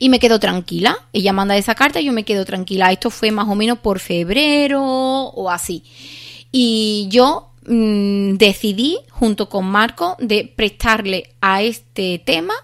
Y 0.00 0.08
me 0.08 0.18
quedo 0.18 0.40
tranquila. 0.40 0.96
Ella 1.12 1.32
manda 1.32 1.56
esa 1.56 1.76
carta 1.76 2.00
y 2.00 2.06
yo 2.06 2.12
me 2.12 2.24
quedo 2.24 2.44
tranquila. 2.44 2.90
Esto 2.90 3.10
fue 3.10 3.30
más 3.30 3.48
o 3.48 3.54
menos 3.54 3.78
por 3.78 4.00
febrero 4.00 4.82
o 4.82 5.50
así. 5.50 5.84
Y 6.50 7.06
yo 7.10 7.52
mm, 7.66 8.34
decidí, 8.34 8.98
junto 9.10 9.48
con 9.48 9.66
Marco, 9.66 10.16
de 10.18 10.52
prestarle 10.56 11.34
a 11.40 11.62
este 11.62 12.18
tema 12.18 12.54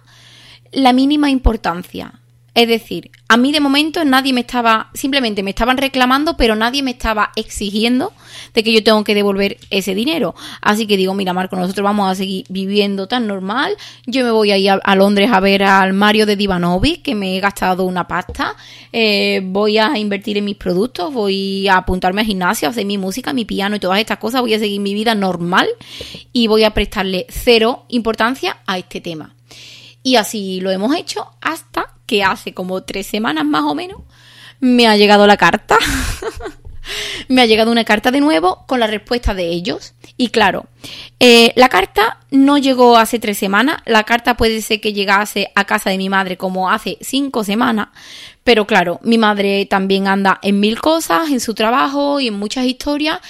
la 0.73 0.93
mínima 0.93 1.31
importancia. 1.31 2.21
Es 2.59 2.67
decir, 2.67 3.13
a 3.29 3.37
mí 3.37 3.53
de 3.53 3.61
momento 3.61 4.05
nadie 4.05 4.33
me 4.33 4.41
estaba, 4.41 4.91
simplemente 4.93 5.45
me 5.45 5.51
estaban 5.51 5.77
reclamando, 5.77 6.37
pero 6.37 6.57
nadie 6.57 6.83
me 6.83 6.91
estaba 6.91 7.31
exigiendo 7.37 8.13
de 8.53 8.65
que 8.65 8.73
yo 8.73 8.83
tengo 8.83 9.05
que 9.05 9.15
devolver 9.15 9.59
ese 9.71 9.95
dinero. 9.95 10.35
Así 10.61 10.89
que 10.89 10.97
digo, 10.97 11.15
mira 11.15 11.33
Marco, 11.33 11.55
nosotros 11.55 11.85
vamos 11.85 12.11
a 12.11 12.17
seguir 12.17 12.47
viviendo 12.49 13.07
tan 13.07 13.29
normal. 13.29 13.77
Yo 14.07 14.25
me 14.25 14.33
voy 14.33 14.51
a 14.51 14.59
ir 14.59 14.71
a, 14.71 14.97
Londres 14.97 15.31
a 15.33 15.39
ver 15.39 15.63
al 15.63 15.93
Mario 15.93 16.27
de 16.27 16.35
Divanovic, 16.35 17.03
que 17.03 17.15
me 17.15 17.37
he 17.37 17.41
gastado 17.41 17.85
una 17.85 18.09
pasta. 18.09 18.57
Eh, 18.93 19.41
voy 19.45 19.79
a 19.79 19.97
invertir 19.97 20.37
en 20.37 20.45
mis 20.45 20.57
productos, 20.57 21.15
voy 21.15 21.69
a 21.69 21.77
apuntarme 21.77 22.23
al 22.23 22.27
gimnasio, 22.27 22.67
a 22.67 22.73
hacer 22.73 22.87
mi 22.87 22.99
música, 22.99 23.33
mi 23.33 23.45
piano 23.45 23.77
y 23.77 23.79
todas 23.79 24.01
estas 24.01 24.19
cosas. 24.19 24.41
Voy 24.41 24.55
a 24.55 24.59
seguir 24.59 24.81
mi 24.81 24.95
vida 24.95 25.15
normal 25.15 25.69
y 26.33 26.49
voy 26.49 26.65
a 26.65 26.75
prestarle 26.75 27.25
cero 27.29 27.85
importancia 27.89 28.57
a 28.67 28.79
este 28.79 29.01
tema. 29.01 29.38
Y 30.09 30.17
así 30.17 30.59
lo 30.63 30.71
hemos 30.71 30.97
hecho 30.97 31.33
hasta 31.43 31.93
que 32.07 32.25
hace 32.25 32.55
como 32.55 32.83
tres 32.83 33.07
semanas 33.07 33.45
más 33.45 33.65
o 33.65 33.75
menos 33.75 34.01
me 34.59 34.87
ha 34.87 34.97
llegado 34.97 35.27
la 35.27 35.37
carta. 35.37 35.77
me 37.29 37.43
ha 37.43 37.45
llegado 37.45 37.71
una 37.71 37.85
carta 37.85 38.11
de 38.11 38.23
nuevo 38.23 38.65
con 38.67 38.81
la 38.81 38.87
respuesta 38.87 39.35
de 39.35 39.49
ellos. 39.49 39.93
Y 40.17 40.29
claro, 40.29 40.65
eh, 41.21 41.53
la 41.57 41.69
carta 41.69 42.21
no 42.31 42.57
llegó 42.57 42.97
hace 42.97 43.19
tres 43.19 43.37
semanas, 43.37 43.83
la 43.85 44.05
carta 44.05 44.39
puede 44.39 44.63
ser 44.63 44.81
que 44.81 44.95
llegase 44.95 45.53
a 45.55 45.67
casa 45.67 45.91
de 45.91 45.99
mi 45.99 46.09
madre 46.09 46.39
como 46.39 46.71
hace 46.71 46.97
cinco 47.03 47.45
semanas, 47.45 47.89
pero 48.45 48.67
claro, 48.67 49.01
mi 49.03 49.19
madre 49.19 49.67
también 49.67 50.09
anda 50.09 50.39
en 50.41 50.59
mil 50.59 50.81
cosas, 50.81 51.29
en 51.29 51.41
su 51.41 51.53
trabajo 51.53 52.19
y 52.19 52.29
en 52.29 52.39
muchas 52.39 52.65
historias, 52.65 53.21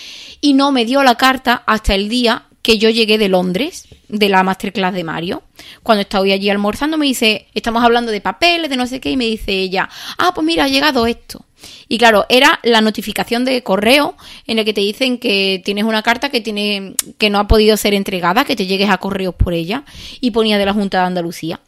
y 0.41 0.53
no 0.53 0.71
me 0.71 0.85
dio 0.85 1.03
la 1.03 1.17
carta 1.17 1.65
hasta 1.67 1.97
el 1.97 2.09
día 2.09 2.45
que 2.69 2.77
yo 2.77 2.91
llegué 2.91 3.17
de 3.17 3.31
Londres, 3.31 3.89
de 4.09 4.29
la 4.29 4.43
masterclass 4.43 4.93
de 4.93 5.03
Mario. 5.03 5.43
Cuando 5.83 6.03
estaba 6.03 6.25
allí 6.25 6.51
almorzando 6.51 6.99
me 6.99 7.07
dice, 7.07 7.47
estamos 7.55 7.83
hablando 7.83 8.13
de 8.13 8.21
papeles, 8.21 8.69
de 8.69 8.77
no 8.77 8.87
sé 8.87 9.01
qué, 9.01 9.11
y 9.11 9.17
me 9.17 9.25
dice 9.25 9.53
ella, 9.53 9.89
ah, 10.19 10.33
pues 10.35 10.47
mira, 10.47 10.65
ha 10.65 10.69
llegado 10.69 11.07
esto. 11.07 11.47
Y 11.89 11.97
claro, 11.97 12.27
era 12.29 12.61
la 12.63 12.83
notificación 12.83 13.47
de 13.47 13.63
correo 13.63 14.17
en 14.47 14.59
el 14.59 14.67
que 14.67 14.75
te 14.75 14.83
dicen 14.83 15.17
que 15.17 15.63
tienes 15.65 15.85
una 15.85 16.03
carta 16.03 16.29
que 16.29 16.43
tiene 16.43 16.93
que 17.17 17.31
no 17.31 17.39
ha 17.39 17.49
podido 17.49 17.75
ser 17.79 17.95
entregada, 17.95 18.45
que 18.45 18.55
te 18.55 18.67
llegues 18.67 18.91
a 18.91 18.99
correos 18.99 19.35
por 19.35 19.55
ella, 19.55 19.85
y 20.21 20.33
ponía 20.33 20.59
de 20.59 20.67
la 20.67 20.75
Junta 20.75 21.01
de 21.01 21.07
Andalucía. 21.07 21.63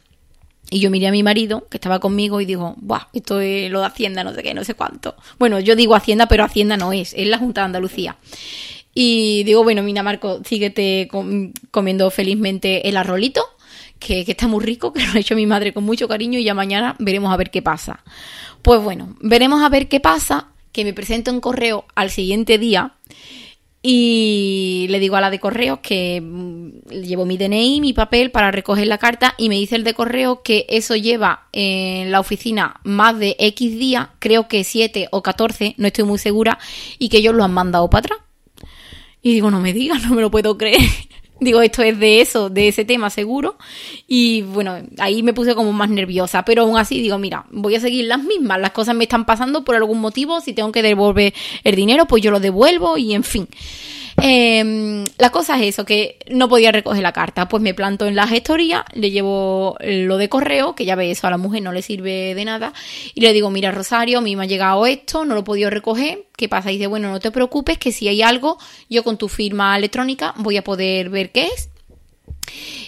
Y 0.69 0.81
yo 0.81 0.91
miré 0.91 1.07
a 1.07 1.11
mi 1.11 1.23
marido, 1.23 1.67
que 1.67 1.77
estaba 1.77 1.99
conmigo, 1.99 2.41
y 2.41 2.45
digo, 2.45 2.75
Buah, 2.77 3.07
esto 3.13 3.41
es 3.41 3.71
lo 3.71 3.79
de 3.79 3.87
Hacienda, 3.87 4.23
no 4.23 4.35
sé 4.35 4.43
qué, 4.43 4.53
no 4.53 4.63
sé 4.63 4.75
cuánto. 4.75 5.15
Bueno, 5.39 5.59
yo 5.59 5.75
digo 5.75 5.95
Hacienda, 5.95 6.27
pero 6.27 6.43
Hacienda 6.43 6.77
no 6.77 6.93
es, 6.93 7.15
es 7.17 7.25
la 7.25 7.39
Junta 7.39 7.61
de 7.61 7.65
Andalucía. 7.65 8.17
Y 8.93 9.43
digo, 9.43 9.63
bueno, 9.63 9.83
mira, 9.83 10.03
Marco, 10.03 10.41
síguete 10.43 11.07
comiendo 11.71 12.09
felizmente 12.11 12.89
el 12.89 12.97
arrolito, 12.97 13.41
que, 13.99 14.25
está 14.27 14.47
muy 14.47 14.63
rico, 14.63 14.91
que 14.93 15.05
lo 15.05 15.13
ha 15.13 15.19
hecho 15.19 15.35
mi 15.35 15.45
madre 15.45 15.73
con 15.73 15.83
mucho 15.83 16.07
cariño 16.07 16.39
y 16.39 16.43
ya 16.43 16.53
mañana 16.53 16.95
veremos 16.99 17.33
a 17.33 17.37
ver 17.37 17.51
qué 17.51 17.61
pasa. 17.61 18.03
Pues 18.61 18.81
bueno, 18.81 19.15
veremos 19.21 19.63
a 19.63 19.69
ver 19.69 19.87
qué 19.87 19.99
pasa, 19.99 20.47
que 20.71 20.83
me 20.83 20.93
presento 20.93 21.31
en 21.31 21.41
correo 21.41 21.85
al 21.95 22.09
siguiente 22.09 22.57
día 22.57 22.93
y 23.83 24.85
le 24.89 24.99
digo 24.99 25.15
a 25.15 25.21
la 25.21 25.31
de 25.31 25.39
correo 25.39 25.81
que 25.81 26.21
mm, 26.21 26.89
llevo 26.89 27.25
mi 27.25 27.37
DNI, 27.37 27.81
mi 27.81 27.93
papel 27.93 28.29
para 28.29 28.51
recoger 28.51 28.85
la 28.87 28.99
carta 28.99 29.33
y 29.37 29.49
me 29.49 29.55
dice 29.55 29.75
el 29.75 29.83
de 29.83 29.95
correo 29.95 30.43
que 30.43 30.67
eso 30.69 30.95
lleva 30.95 31.47
en 31.51 32.11
la 32.11 32.19
oficina 32.19 32.79
más 32.83 33.17
de 33.17 33.35
X 33.39 33.79
días, 33.79 34.09
creo 34.19 34.47
que 34.47 34.63
7 34.63 35.07
o 35.11 35.23
14, 35.23 35.75
no 35.77 35.87
estoy 35.87 36.05
muy 36.05 36.19
segura, 36.19 36.59
y 36.99 37.09
que 37.09 37.17
ellos 37.17 37.33
lo 37.33 37.43
han 37.43 37.53
mandado 37.53 37.89
para 37.89 37.99
atrás. 38.05 38.30
Y 39.21 39.33
digo, 39.33 39.51
no 39.51 39.59
me 39.59 39.73
digas, 39.73 40.03
no 40.07 40.15
me 40.15 40.21
lo 40.21 40.31
puedo 40.31 40.57
creer. 40.57 40.81
Digo, 41.41 41.59
esto 41.63 41.81
es 41.81 41.99
de 41.99 42.21
eso, 42.21 42.51
de 42.51 42.67
ese 42.67 42.85
tema 42.85 43.09
seguro. 43.09 43.57
Y 44.07 44.43
bueno, 44.43 44.75
ahí 44.99 45.23
me 45.23 45.33
puse 45.33 45.55
como 45.55 45.73
más 45.73 45.89
nerviosa. 45.89 46.45
Pero 46.45 46.61
aún 46.61 46.77
así 46.77 47.01
digo, 47.01 47.17
mira, 47.17 47.47
voy 47.49 47.73
a 47.73 47.79
seguir 47.79 48.05
las 48.05 48.23
mismas. 48.23 48.59
Las 48.61 48.71
cosas 48.71 48.95
me 48.95 49.05
están 49.05 49.25
pasando 49.25 49.63
por 49.63 49.75
algún 49.75 49.99
motivo. 50.01 50.39
Si 50.39 50.53
tengo 50.53 50.71
que 50.71 50.83
devolver 50.83 51.33
el 51.63 51.75
dinero, 51.75 52.05
pues 52.05 52.21
yo 52.21 52.29
lo 52.29 52.39
devuelvo 52.39 52.95
y 52.95 53.15
en 53.15 53.23
fin. 53.23 53.47
Eh, 54.21 55.05
la 55.17 55.29
cosa 55.29 55.57
es 55.57 55.69
eso, 55.69 55.85
que 55.85 56.17
no 56.29 56.49
podía 56.49 56.71
recoger 56.71 57.01
la 57.01 57.13
carta. 57.13 57.47
Pues 57.47 57.61
me 57.61 57.73
planto 57.73 58.07
en 58.07 58.15
la 58.15 58.27
gestoría, 58.27 58.85
le 58.93 59.11
llevo 59.11 59.77
lo 59.79 60.17
de 60.17 60.29
correo, 60.29 60.75
que 60.75 60.85
ya 60.85 60.95
ve 60.95 61.11
eso 61.11 61.27
a 61.27 61.29
la 61.29 61.37
mujer 61.37 61.61
no 61.61 61.71
le 61.71 61.81
sirve 61.81 62.35
de 62.35 62.45
nada, 62.45 62.73
y 63.13 63.21
le 63.21 63.33
digo, 63.33 63.49
mira 63.49 63.71
Rosario, 63.71 64.19
a 64.19 64.21
mí 64.21 64.35
me 64.35 64.43
ha 64.43 64.47
llegado 64.47 64.85
esto, 64.85 65.25
no 65.25 65.33
lo 65.33 65.41
he 65.41 65.43
podido 65.43 65.69
recoger, 65.69 66.25
¿qué 66.35 66.49
pasa? 66.49 66.71
Y 66.71 66.75
dice, 66.75 66.87
bueno, 66.87 67.11
no 67.11 67.19
te 67.19 67.31
preocupes, 67.31 67.77
que 67.77 67.91
si 67.91 68.07
hay 68.07 68.21
algo, 68.21 68.57
yo 68.89 69.03
con 69.03 69.17
tu 69.17 69.29
firma 69.29 69.77
electrónica 69.77 70.33
voy 70.37 70.57
a 70.57 70.63
poder 70.63 71.09
ver 71.09 71.31
qué 71.31 71.47
es. 71.47 71.69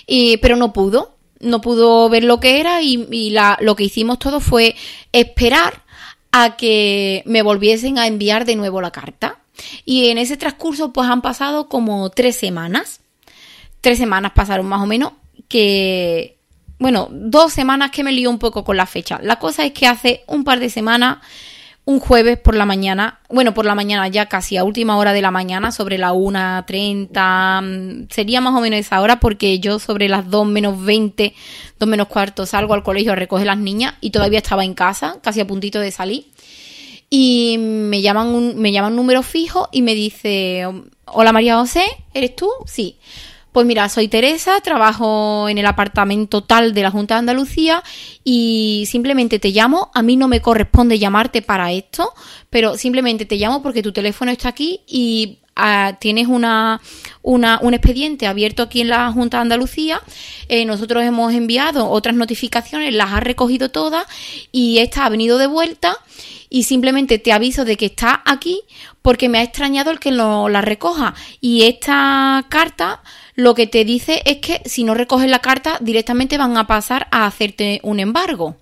Y, 0.07 0.37
pero 0.37 0.55
no 0.55 0.73
pudo, 0.73 1.15
no 1.39 1.61
pudo 1.61 2.09
ver 2.09 2.23
lo 2.23 2.39
que 2.39 2.59
era 2.59 2.81
y, 2.81 3.07
y 3.11 3.29
la, 3.29 3.57
lo 3.61 3.75
que 3.75 3.83
hicimos 3.83 4.19
todo 4.19 4.39
fue 4.39 4.75
esperar 5.11 5.83
a 6.31 6.57
que 6.57 7.21
me 7.25 7.43
volviesen 7.43 7.99
a 7.99 8.07
enviar 8.07 8.45
de 8.45 8.55
nuevo 8.55 8.81
la 8.81 8.91
carta. 8.91 9.42
Y 9.85 10.09
en 10.09 10.17
ese 10.17 10.37
transcurso 10.37 10.93
pues 10.93 11.09
han 11.09 11.21
pasado 11.21 11.67
como 11.67 12.09
tres 12.09 12.35
semanas. 12.35 13.01
Tres 13.81 13.97
semanas 13.97 14.31
pasaron 14.33 14.65
más 14.65 14.81
o 14.81 14.85
menos 14.85 15.13
que... 15.47 16.37
Bueno, 16.79 17.07
dos 17.11 17.53
semanas 17.53 17.91
que 17.91 18.03
me 18.03 18.11
lío 18.11 18.29
un 18.29 18.39
poco 18.39 18.63
con 18.63 18.75
la 18.75 18.85
fecha. 18.85 19.19
La 19.21 19.39
cosa 19.39 19.65
es 19.65 19.71
que 19.71 19.87
hace 19.87 20.23
un 20.27 20.43
par 20.43 20.59
de 20.59 20.69
semanas, 20.69 21.19
un 21.85 21.99
jueves 21.99 22.37
por 22.39 22.55
la 22.55 22.65
mañana, 22.65 23.19
bueno, 23.29 23.53
por 23.53 23.65
la 23.65 23.75
mañana 23.75 24.07
ya 24.07 24.27
casi 24.27 24.57
a 24.57 24.65
última 24.65 24.97
hora 24.97 25.13
de 25.13 25.21
la 25.21 25.31
mañana, 25.31 25.71
sobre 25.71 25.97
la 25.97 26.11
1.30, 26.13 28.07
sería 28.09 28.41
más 28.41 28.53
o 28.53 28.59
menos 28.59 28.79
esa 28.79 28.99
hora 29.01 29.19
porque 29.21 29.59
yo 29.59 29.79
sobre 29.79 30.09
las 30.09 30.29
2 30.29 30.47
menos 30.47 30.83
20, 30.83 31.33
2 31.79 31.89
menos 31.89 32.07
cuarto 32.07 32.45
salgo 32.45 32.73
al 32.73 32.83
colegio 32.83 33.13
a 33.13 33.15
recoger 33.15 33.47
las 33.47 33.57
niñas 33.57 33.93
y 34.01 34.09
todavía 34.11 34.39
estaba 34.39 34.65
en 34.65 34.73
casa, 34.73 35.19
casi 35.21 35.39
a 35.39 35.47
puntito 35.47 35.79
de 35.79 35.91
salir 35.91 36.32
y 37.15 37.59
me 37.59 38.01
llaman 38.01 38.29
un, 38.29 38.57
me 38.57 38.71
llaman 38.71 38.93
un 38.93 38.95
número 38.95 39.21
fijo 39.21 39.69
y 39.71 39.83
me 39.83 39.93
dice, 39.93 40.65
hola 41.05 41.31
María 41.31 41.57
José, 41.57 41.83
¿eres 42.11 42.35
tú? 42.35 42.49
Sí. 42.65 42.97
Pues 43.51 43.67
mira, 43.67 43.87
soy 43.87 44.07
Teresa, 44.07 44.59
trabajo 44.61 45.47
en 45.47 45.59
el 45.59 45.67
apartamento 45.67 46.41
tal 46.41 46.73
de 46.73 46.81
la 46.81 46.89
Junta 46.89 47.13
de 47.13 47.19
Andalucía 47.19 47.83
y 48.23 48.85
simplemente 48.87 49.37
te 49.37 49.49
llamo. 49.49 49.91
A 49.93 50.01
mí 50.01 50.17
no 50.17 50.27
me 50.27 50.41
corresponde 50.41 50.97
llamarte 50.97 51.43
para 51.43 51.71
esto, 51.71 52.11
pero 52.49 52.79
simplemente 52.79 53.25
te 53.25 53.35
llamo 53.35 53.61
porque 53.61 53.83
tu 53.83 53.91
teléfono 53.91 54.31
está 54.31 54.49
aquí 54.49 54.81
y 54.87 55.37
tienes 55.99 56.27
una, 56.27 56.81
una, 57.21 57.59
un 57.61 57.73
expediente 57.73 58.27
abierto 58.27 58.63
aquí 58.63 58.81
en 58.81 58.89
la 58.89 59.11
Junta 59.11 59.37
de 59.37 59.41
Andalucía. 59.41 60.01
Eh, 60.49 60.65
nosotros 60.65 61.03
hemos 61.03 61.33
enviado 61.33 61.89
otras 61.89 62.15
notificaciones, 62.15 62.93
las 62.93 63.13
has 63.13 63.23
recogido 63.23 63.69
todas 63.69 64.05
y 64.51 64.79
esta 64.79 65.05
ha 65.05 65.09
venido 65.09 65.37
de 65.37 65.47
vuelta 65.47 65.97
y 66.49 66.63
simplemente 66.63 67.17
te 67.17 67.33
aviso 67.33 67.65
de 67.65 67.77
que 67.77 67.87
está 67.87 68.21
aquí 68.25 68.61
porque 69.01 69.27
me 69.27 69.39
ha 69.39 69.43
extrañado 69.43 69.89
el 69.91 69.99
que 69.99 70.11
no 70.11 70.49
la 70.49 70.61
recoja. 70.61 71.15
Y 71.41 71.63
esta 71.63 72.45
carta 72.49 73.01
lo 73.35 73.55
que 73.55 73.65
te 73.65 73.85
dice 73.85 74.21
es 74.25 74.37
que 74.37 74.61
si 74.65 74.83
no 74.83 74.93
recoges 74.93 75.29
la 75.29 75.39
carta 75.39 75.77
directamente 75.81 76.37
van 76.37 76.57
a 76.57 76.67
pasar 76.67 77.07
a 77.11 77.25
hacerte 77.25 77.79
un 77.83 77.99
embargo. 77.99 78.55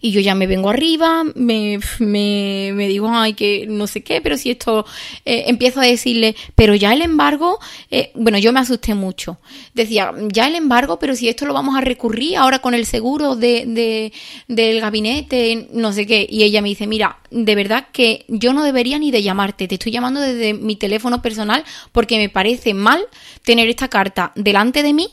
Y 0.00 0.12
yo 0.12 0.20
ya 0.20 0.34
me 0.34 0.46
vengo 0.46 0.70
arriba, 0.70 1.24
me, 1.34 1.78
me, 1.98 2.72
me 2.74 2.88
digo, 2.88 3.10
ay, 3.10 3.34
que 3.34 3.66
no 3.68 3.86
sé 3.86 4.02
qué, 4.02 4.20
pero 4.20 4.38
si 4.38 4.50
esto, 4.50 4.86
eh, 5.24 5.44
empiezo 5.48 5.80
a 5.80 5.84
decirle, 5.84 6.34
pero 6.54 6.74
ya 6.74 6.92
el 6.92 7.02
embargo, 7.02 7.58
eh, 7.90 8.10
bueno, 8.14 8.38
yo 8.38 8.52
me 8.52 8.60
asusté 8.60 8.94
mucho. 8.94 9.38
Decía, 9.74 10.12
ya 10.28 10.48
el 10.48 10.54
embargo, 10.54 10.98
pero 10.98 11.14
si 11.14 11.28
esto 11.28 11.44
lo 11.44 11.52
vamos 11.52 11.76
a 11.76 11.82
recurrir 11.82 12.38
ahora 12.38 12.60
con 12.60 12.74
el 12.74 12.86
seguro 12.86 13.36
de, 13.36 13.64
de, 13.66 14.12
del 14.48 14.80
gabinete, 14.80 15.68
no 15.72 15.92
sé 15.92 16.06
qué. 16.06 16.26
Y 16.28 16.44
ella 16.44 16.62
me 16.62 16.70
dice, 16.70 16.86
mira, 16.86 17.18
de 17.30 17.54
verdad 17.54 17.88
que 17.92 18.24
yo 18.28 18.54
no 18.54 18.64
debería 18.64 18.98
ni 18.98 19.10
de 19.10 19.22
llamarte, 19.22 19.68
te 19.68 19.74
estoy 19.74 19.92
llamando 19.92 20.20
desde 20.20 20.54
mi 20.54 20.76
teléfono 20.76 21.20
personal 21.20 21.64
porque 21.92 22.16
me 22.16 22.28
parece 22.28 22.72
mal 22.72 23.00
tener 23.44 23.68
esta 23.68 23.88
carta 23.88 24.32
delante 24.34 24.82
de 24.82 24.94
mí 24.94 25.08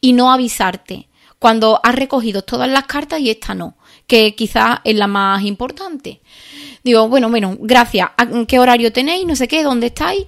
y 0.00 0.12
no 0.12 0.32
avisarte 0.32 1.08
cuando 1.38 1.80
has 1.82 1.94
recogido 1.94 2.42
todas 2.42 2.68
las 2.68 2.84
cartas 2.84 3.20
y 3.20 3.30
esta 3.30 3.54
no 3.54 3.77
que 4.08 4.34
quizás 4.34 4.80
es 4.82 4.96
la 4.96 5.06
más 5.06 5.44
importante. 5.44 6.20
Digo, 6.82 7.08
bueno, 7.08 7.28
bueno, 7.28 7.56
gracias. 7.60 8.10
qué 8.48 8.58
horario 8.58 8.90
tenéis? 8.90 9.26
No 9.26 9.36
sé 9.36 9.46
qué, 9.46 9.62
¿dónde 9.62 9.88
estáis? 9.88 10.24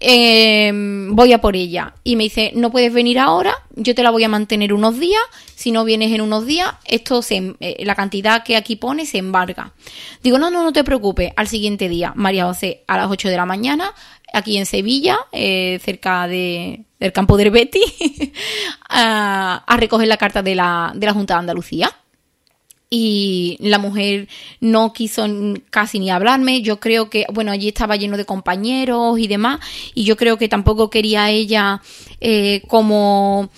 Eh, 0.00 0.70
voy 1.10 1.32
a 1.34 1.40
por 1.40 1.54
ella. 1.54 1.94
Y 2.04 2.16
me 2.16 2.24
dice, 2.24 2.52
no 2.54 2.70
puedes 2.70 2.92
venir 2.92 3.18
ahora, 3.18 3.54
yo 3.74 3.94
te 3.94 4.02
la 4.02 4.10
voy 4.10 4.24
a 4.24 4.28
mantener 4.28 4.72
unos 4.72 4.98
días. 4.98 5.20
Si 5.54 5.72
no 5.72 5.84
vienes 5.84 6.10
en 6.12 6.22
unos 6.22 6.46
días, 6.46 6.72
esto 6.86 7.20
se, 7.20 7.54
eh, 7.60 7.84
la 7.84 7.94
cantidad 7.94 8.44
que 8.44 8.56
aquí 8.56 8.76
pone 8.76 9.04
se 9.04 9.18
embarga. 9.18 9.72
Digo, 10.22 10.38
no, 10.38 10.50
no, 10.50 10.64
no 10.64 10.72
te 10.72 10.82
preocupes. 10.82 11.32
Al 11.36 11.48
siguiente 11.48 11.90
día, 11.90 12.12
María 12.16 12.46
José, 12.46 12.84
a 12.86 12.96
las 12.96 13.10
8 13.10 13.28
de 13.28 13.36
la 13.36 13.44
mañana, 13.44 13.92
aquí 14.32 14.56
en 14.56 14.64
Sevilla, 14.64 15.18
eh, 15.32 15.78
cerca 15.84 16.26
de, 16.28 16.84
del 16.98 17.12
campo 17.12 17.36
de 17.36 17.50
Betty, 17.50 17.82
a, 18.88 19.64
a, 19.66 19.76
recoger 19.76 20.08
la 20.08 20.16
carta 20.16 20.42
de 20.42 20.54
la, 20.54 20.92
de 20.94 21.06
la 21.06 21.12
Junta 21.12 21.34
de 21.34 21.40
Andalucía 21.40 21.92
y 22.90 23.56
la 23.60 23.78
mujer 23.78 24.28
no 24.60 24.92
quiso 24.92 25.26
casi 25.70 25.98
ni 25.98 26.10
hablarme. 26.10 26.62
Yo 26.62 26.80
creo 26.80 27.10
que, 27.10 27.26
bueno, 27.32 27.52
allí 27.52 27.68
estaba 27.68 27.96
lleno 27.96 28.16
de 28.16 28.24
compañeros 28.24 29.18
y 29.18 29.26
demás, 29.26 29.60
y 29.94 30.04
yo 30.04 30.16
creo 30.16 30.38
que 30.38 30.48
tampoco 30.48 30.90
quería 30.90 31.30
ella 31.30 31.82
eh, 32.20 32.62
como 32.68 33.50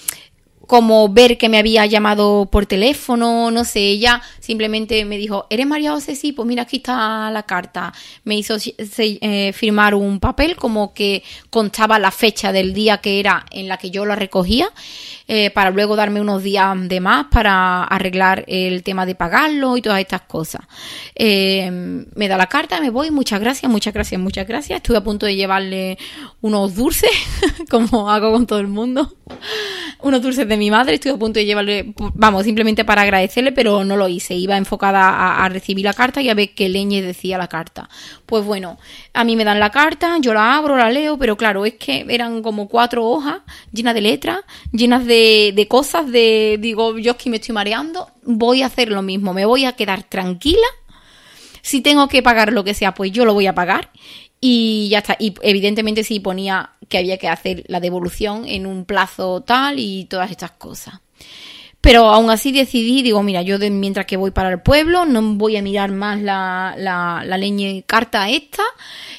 como 0.70 1.08
ver 1.08 1.36
que 1.36 1.48
me 1.48 1.58
había 1.58 1.84
llamado 1.86 2.46
por 2.46 2.64
teléfono, 2.64 3.50
no 3.50 3.64
sé, 3.64 3.80
ella 3.80 4.22
simplemente 4.38 5.04
me 5.04 5.18
dijo, 5.18 5.48
¿eres 5.50 5.66
María 5.66 5.90
José? 5.90 6.14
Sí, 6.14 6.30
pues 6.30 6.46
mira, 6.46 6.62
aquí 6.62 6.76
está 6.76 7.28
la 7.32 7.42
carta. 7.42 7.92
Me 8.22 8.36
hizo 8.36 8.54
eh, 8.78 9.52
firmar 9.52 9.96
un 9.96 10.20
papel 10.20 10.54
como 10.54 10.94
que 10.94 11.24
contaba 11.50 11.98
la 11.98 12.12
fecha 12.12 12.52
del 12.52 12.72
día 12.72 12.98
que 12.98 13.18
era 13.18 13.46
en 13.50 13.66
la 13.66 13.78
que 13.78 13.90
yo 13.90 14.06
la 14.06 14.14
recogía, 14.14 14.70
eh, 15.26 15.50
para 15.50 15.70
luego 15.70 15.96
darme 15.96 16.20
unos 16.20 16.44
días 16.44 16.76
de 16.88 17.00
más 17.00 17.26
para 17.32 17.82
arreglar 17.82 18.44
el 18.46 18.84
tema 18.84 19.06
de 19.06 19.16
pagarlo 19.16 19.76
y 19.76 19.82
todas 19.82 19.98
estas 19.98 20.20
cosas. 20.20 20.62
Eh, 21.16 21.68
me 22.14 22.28
da 22.28 22.36
la 22.36 22.46
carta, 22.46 22.80
me 22.80 22.90
voy, 22.90 23.10
muchas 23.10 23.40
gracias, 23.40 23.68
muchas 23.68 23.92
gracias, 23.92 24.20
muchas 24.20 24.46
gracias. 24.46 24.76
Estuve 24.76 24.98
a 24.98 25.02
punto 25.02 25.26
de 25.26 25.34
llevarle 25.34 25.98
unos 26.42 26.76
dulces, 26.76 27.10
como 27.70 28.08
hago 28.08 28.30
con 28.30 28.46
todo 28.46 28.60
el 28.60 28.68
mundo, 28.68 29.16
unos 30.02 30.22
dulces 30.22 30.48
de 30.48 30.56
mi 30.56 30.70
madre, 30.70 30.94
estoy 30.94 31.12
a 31.12 31.16
punto 31.16 31.38
de 31.38 31.46
llevarle, 31.46 31.94
vamos, 32.14 32.44
simplemente 32.44 32.84
para 32.84 33.02
agradecerle, 33.02 33.52
pero 33.52 33.84
no 33.84 33.96
lo 33.96 34.08
hice. 34.08 34.34
Iba 34.34 34.56
enfocada 34.56 35.44
a, 35.44 35.48
recibir 35.48 35.84
la 35.84 35.92
carta 35.92 36.20
y 36.22 36.28
a 36.28 36.34
ver 36.34 36.54
qué 36.54 36.68
leñe 36.68 37.02
decía 37.02 37.38
la 37.38 37.48
carta. 37.48 37.88
Pues 38.26 38.44
bueno, 38.44 38.78
a 39.12 39.24
mí 39.24 39.36
me 39.36 39.44
dan 39.44 39.60
la 39.60 39.70
carta, 39.70 40.16
yo 40.20 40.34
la 40.34 40.56
abro, 40.56 40.76
la 40.76 40.90
leo, 40.90 41.18
pero 41.18 41.36
claro, 41.36 41.64
es 41.64 41.74
que 41.74 42.06
eran 42.08 42.42
como 42.42 42.68
cuatro 42.68 43.06
hojas 43.06 43.40
llenas 43.72 43.94
de 43.94 44.00
letras, 44.00 44.40
llenas 44.72 45.04
de, 45.06 45.52
de 45.54 45.68
cosas, 45.68 46.10
de, 46.10 46.58
digo, 46.60 46.98
yo 46.98 47.12
es 47.12 47.16
que 47.18 47.30
me 47.30 47.36
estoy 47.36 47.54
mareando, 47.54 48.08
voy 48.24 48.62
a 48.62 48.66
hacer 48.66 48.90
lo 48.90 49.02
mismo, 49.02 49.34
me 49.34 49.44
voy 49.44 49.64
a 49.64 49.72
quedar 49.72 50.02
tranquila. 50.04 50.66
Si 51.62 51.82
tengo 51.82 52.08
que 52.08 52.22
pagar 52.22 52.52
lo 52.52 52.64
que 52.64 52.74
sea, 52.74 52.94
pues 52.94 53.12
yo 53.12 53.24
lo 53.24 53.34
voy 53.34 53.46
a 53.46 53.54
pagar 53.54 53.90
y 54.40 54.88
ya 54.90 54.98
está. 54.98 55.16
Y 55.18 55.34
evidentemente 55.42 56.04
sí 56.04 56.20
ponía 56.20 56.70
que 56.88 56.98
había 56.98 57.18
que 57.18 57.28
hacer 57.28 57.64
la 57.68 57.80
devolución 57.80 58.46
en 58.46 58.66
un 58.66 58.84
plazo 58.84 59.42
tal 59.42 59.78
y 59.78 60.06
todas 60.06 60.30
estas 60.30 60.52
cosas. 60.52 61.00
Pero 61.80 62.10
aún 62.10 62.28
así 62.30 62.52
decidí, 62.52 63.02
digo, 63.02 63.22
mira, 63.22 63.40
yo 63.40 63.58
mientras 63.58 64.04
que 64.04 64.18
voy 64.18 64.32
para 64.32 64.50
el 64.50 64.60
pueblo, 64.60 65.06
no 65.06 65.22
voy 65.36 65.56
a 65.56 65.62
mirar 65.62 65.90
más 65.90 66.20
la, 66.20 66.74
la, 66.76 67.22
la 67.24 67.38
leña 67.38 67.70
carta 67.86 68.28
esta, 68.28 68.62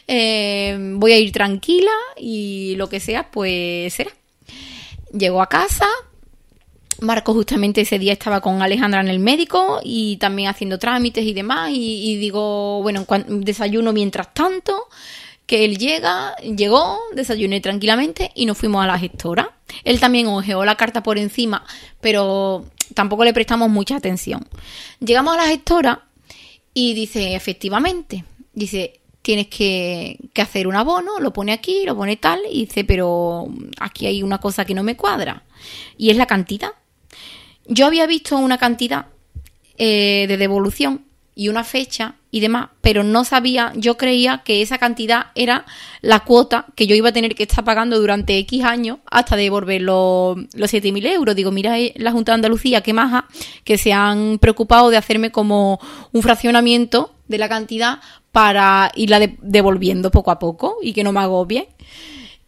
eh, 0.08 0.78
voy 0.94 1.12
a 1.14 1.18
ir 1.18 1.32
tranquila 1.32 1.92
y 2.18 2.76
lo 2.76 2.88
que 2.88 3.00
sea, 3.00 3.32
pues 3.32 3.94
será. 3.94 4.12
Llego 5.12 5.42
a 5.42 5.50
casa, 5.50 5.88
Marco 7.02 7.34
justamente 7.34 7.82
ese 7.82 7.98
día 7.98 8.14
estaba 8.14 8.42
con 8.42 8.62
Alejandra 8.62 9.02
en 9.02 9.08
el 9.08 9.18
médico 9.18 9.82
y 9.84 10.18
también 10.18 10.50
haciendo 10.50 10.78
trámites 10.78 11.26
y 11.26 11.34
demás 11.34 11.72
y, 11.74 12.16
digo, 12.18 12.82
bueno, 12.84 13.06
desayuno 13.28 13.92
mientras 13.92 14.34
tanto, 14.36 14.88
que 15.48 15.66
él 15.66 15.80
llega, 15.80 16.36
llegó, 16.38 17.00
desayuné 17.16 17.60
tranquilamente 17.60 18.32
y 18.36 18.46
nos 18.46 18.58
fuimos 18.58 18.84
a 18.84 18.88
la 18.88 19.00
gestora. 19.00 19.52
Él 19.84 20.00
también 20.00 20.28
ojeó 20.28 20.64
la 20.64 20.76
carta 20.78 21.02
por 21.02 21.18
encima, 21.18 21.66
pero 22.02 22.66
tampoco 22.94 23.26
le 23.26 23.34
prestamos 23.34 23.68
mucha 23.70 23.96
atención. 23.96 24.48
Llegamos 25.00 25.34
a 25.34 25.38
la 25.38 25.48
gestora 25.48 26.04
y 26.72 26.94
dice, 26.94 27.34
efectivamente, 27.36 28.26
dice, 28.54 29.02
tienes 29.24 29.48
que, 29.48 30.20
que, 30.34 30.42
hacer 30.44 30.68
un 30.68 30.76
abono, 30.76 31.20
lo 31.20 31.34
pone 31.34 31.52
aquí, 31.52 31.84
lo 31.84 31.96
pone 31.96 32.16
tal, 32.16 32.42
y 32.50 32.68
dice, 32.68 32.84
pero 32.84 33.48
aquí 33.80 34.06
hay 34.06 34.22
una 34.22 34.38
cosa 34.38 34.66
que 34.66 34.76
no 34.76 34.84
me 34.84 34.96
cuadra, 34.96 35.44
y 35.98 36.12
es 36.12 36.18
la 36.18 36.28
cantidad. 36.28 36.74
Yo 37.68 37.86
había 37.86 38.08
visto 38.08 38.38
una 38.38 38.58
cantidad 38.58 39.08
eh, 39.78 40.26
de 40.28 40.38
devolución 40.38 41.06
y 41.36 41.50
una 41.50 41.64
fecha 41.64 42.16
y 42.30 42.40
demás, 42.40 42.70
pero 42.82 43.04
no 43.04 43.26
sabía, 43.26 43.74
yo 43.76 43.98
creía 43.98 44.42
que 44.44 44.62
esa 44.62 44.78
cantidad 44.78 45.28
era 45.36 45.66
la 46.02 46.22
cuota 46.22 46.66
que 46.76 46.88
yo 46.88 46.96
iba 46.96 47.10
a 47.10 47.14
tener 47.14 47.36
que 47.36 47.44
estar 47.44 47.64
pagando 47.64 48.00
durante 48.00 48.38
X 48.40 48.64
años 48.64 49.00
hasta 49.10 49.36
devolver 49.36 49.82
los, 49.82 50.38
los 50.54 50.74
7.000 50.74 51.06
euros. 51.08 51.36
Digo, 51.36 51.52
mira 51.52 51.80
eh, 51.80 51.94
la 51.98 52.12
Junta 52.12 52.32
de 52.32 52.36
Andalucía, 52.36 52.82
qué 52.82 52.94
maja, 52.94 53.28
que 53.64 53.78
se 53.78 53.92
han 53.92 54.40
preocupado 54.40 54.90
de 54.90 54.98
hacerme 54.98 55.32
como 55.32 55.80
un 56.12 56.22
fraccionamiento 56.22 57.14
de 57.28 57.38
la 57.38 57.50
cantidad 57.50 58.00
para 58.32 58.92
irla 58.96 59.20
devolviendo 59.42 60.12
poco 60.12 60.32
a 60.32 60.40
poco 60.40 60.78
y 60.82 60.94
que 60.94 61.04
no 61.04 61.12
me 61.12 61.20
agobie. 61.20 61.68